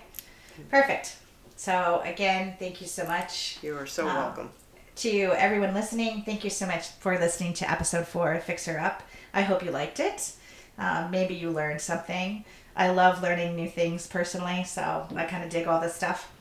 perfect. 0.70 1.18
So 1.56 2.02
again, 2.04 2.56
thank 2.60 2.82
you 2.82 2.88
so 2.88 3.06
much. 3.06 3.60
You 3.62 3.78
are 3.78 3.86
so 3.86 4.08
Um, 4.08 4.16
welcome. 4.16 4.50
To 4.98 5.34
everyone 5.36 5.74
listening, 5.74 6.22
thank 6.22 6.44
you 6.44 6.52
so 6.52 6.68
much 6.68 6.88
for 6.88 7.18
listening 7.18 7.54
to 7.54 7.70
episode 7.70 8.08
four 8.08 8.34
of 8.34 8.44
Fix 8.44 8.68
Her 8.68 8.80
Up. 8.80 9.02
I 9.34 9.42
hope 9.42 9.64
you 9.64 9.72
liked 9.72 10.00
it. 10.00 10.34
Um, 10.78 11.10
maybe 11.10 11.34
you 11.34 11.50
learned 11.50 11.82
something. 11.82 12.46
I 12.76 12.92
love 12.92 13.22
learning 13.24 13.56
new 13.56 13.68
things 13.68 14.06
personally, 14.06 14.64
so 14.64 15.08
I 15.16 15.26
kind 15.26 15.44
of 15.44 15.50
dig 15.50 15.68
all 15.68 15.82
this 15.82 15.96
stuff. 15.96 16.32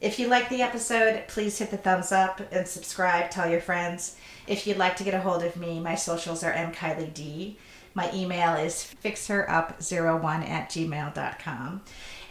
If 0.00 0.18
you 0.18 0.26
like 0.26 0.48
the 0.48 0.60
episode, 0.60 1.22
please 1.28 1.58
hit 1.58 1.70
the 1.70 1.76
thumbs 1.76 2.10
up 2.10 2.40
and 2.50 2.66
subscribe. 2.66 3.30
Tell 3.30 3.48
your 3.48 3.60
friends. 3.60 4.16
If 4.48 4.66
you'd 4.66 4.76
like 4.76 4.96
to 4.96 5.04
get 5.04 5.14
a 5.14 5.20
hold 5.20 5.44
of 5.44 5.56
me, 5.56 5.78
my 5.78 5.94
socials 5.94 6.42
are 6.42 6.52
mkylieD. 6.52 7.56
My 7.94 8.12
email 8.12 8.54
is 8.54 8.92
fixherup01 9.04 10.48
at 10.48 10.70
gmail.com. 10.70 11.82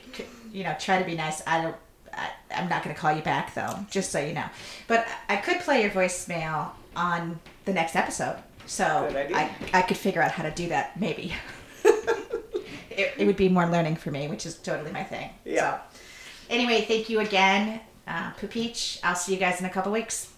you 0.52 0.64
know, 0.64 0.76
try 0.78 0.98
to 0.98 1.04
be 1.04 1.14
nice. 1.14 1.42
I 1.46 1.62
don't. 1.62 1.76
I'm 2.56 2.68
not 2.68 2.82
going 2.82 2.94
to 2.94 3.00
call 3.00 3.12
you 3.12 3.22
back 3.22 3.54
though, 3.54 3.84
just 3.90 4.10
so 4.10 4.20
you 4.20 4.32
know. 4.32 4.46
But 4.86 5.06
I 5.28 5.36
could 5.36 5.60
play 5.60 5.82
your 5.82 5.90
voicemail 5.90 6.70
on 6.96 7.40
the 7.64 7.72
next 7.72 7.96
episode, 7.96 8.36
so 8.66 9.08
I 9.34 9.50
I 9.72 9.82
could 9.82 9.96
figure 9.96 10.22
out 10.22 10.32
how 10.32 10.42
to 10.42 10.50
do 10.50 10.68
that. 10.68 10.98
Maybe 10.98 11.32
it, 11.84 13.14
it 13.18 13.26
would 13.26 13.36
be 13.36 13.48
more 13.48 13.66
learning 13.66 13.96
for 13.96 14.10
me, 14.10 14.28
which 14.28 14.46
is 14.46 14.56
totally 14.56 14.92
my 14.92 15.04
thing. 15.04 15.30
Yeah. 15.44 15.78
So, 15.92 16.00
anyway, 16.50 16.82
thank 16.82 17.08
you 17.08 17.20
again, 17.20 17.80
uh, 18.06 18.32
Poopeach. 18.34 19.00
I'll 19.02 19.14
see 19.14 19.32
you 19.32 19.38
guys 19.38 19.60
in 19.60 19.66
a 19.66 19.70
couple 19.70 19.92
weeks. 19.92 20.32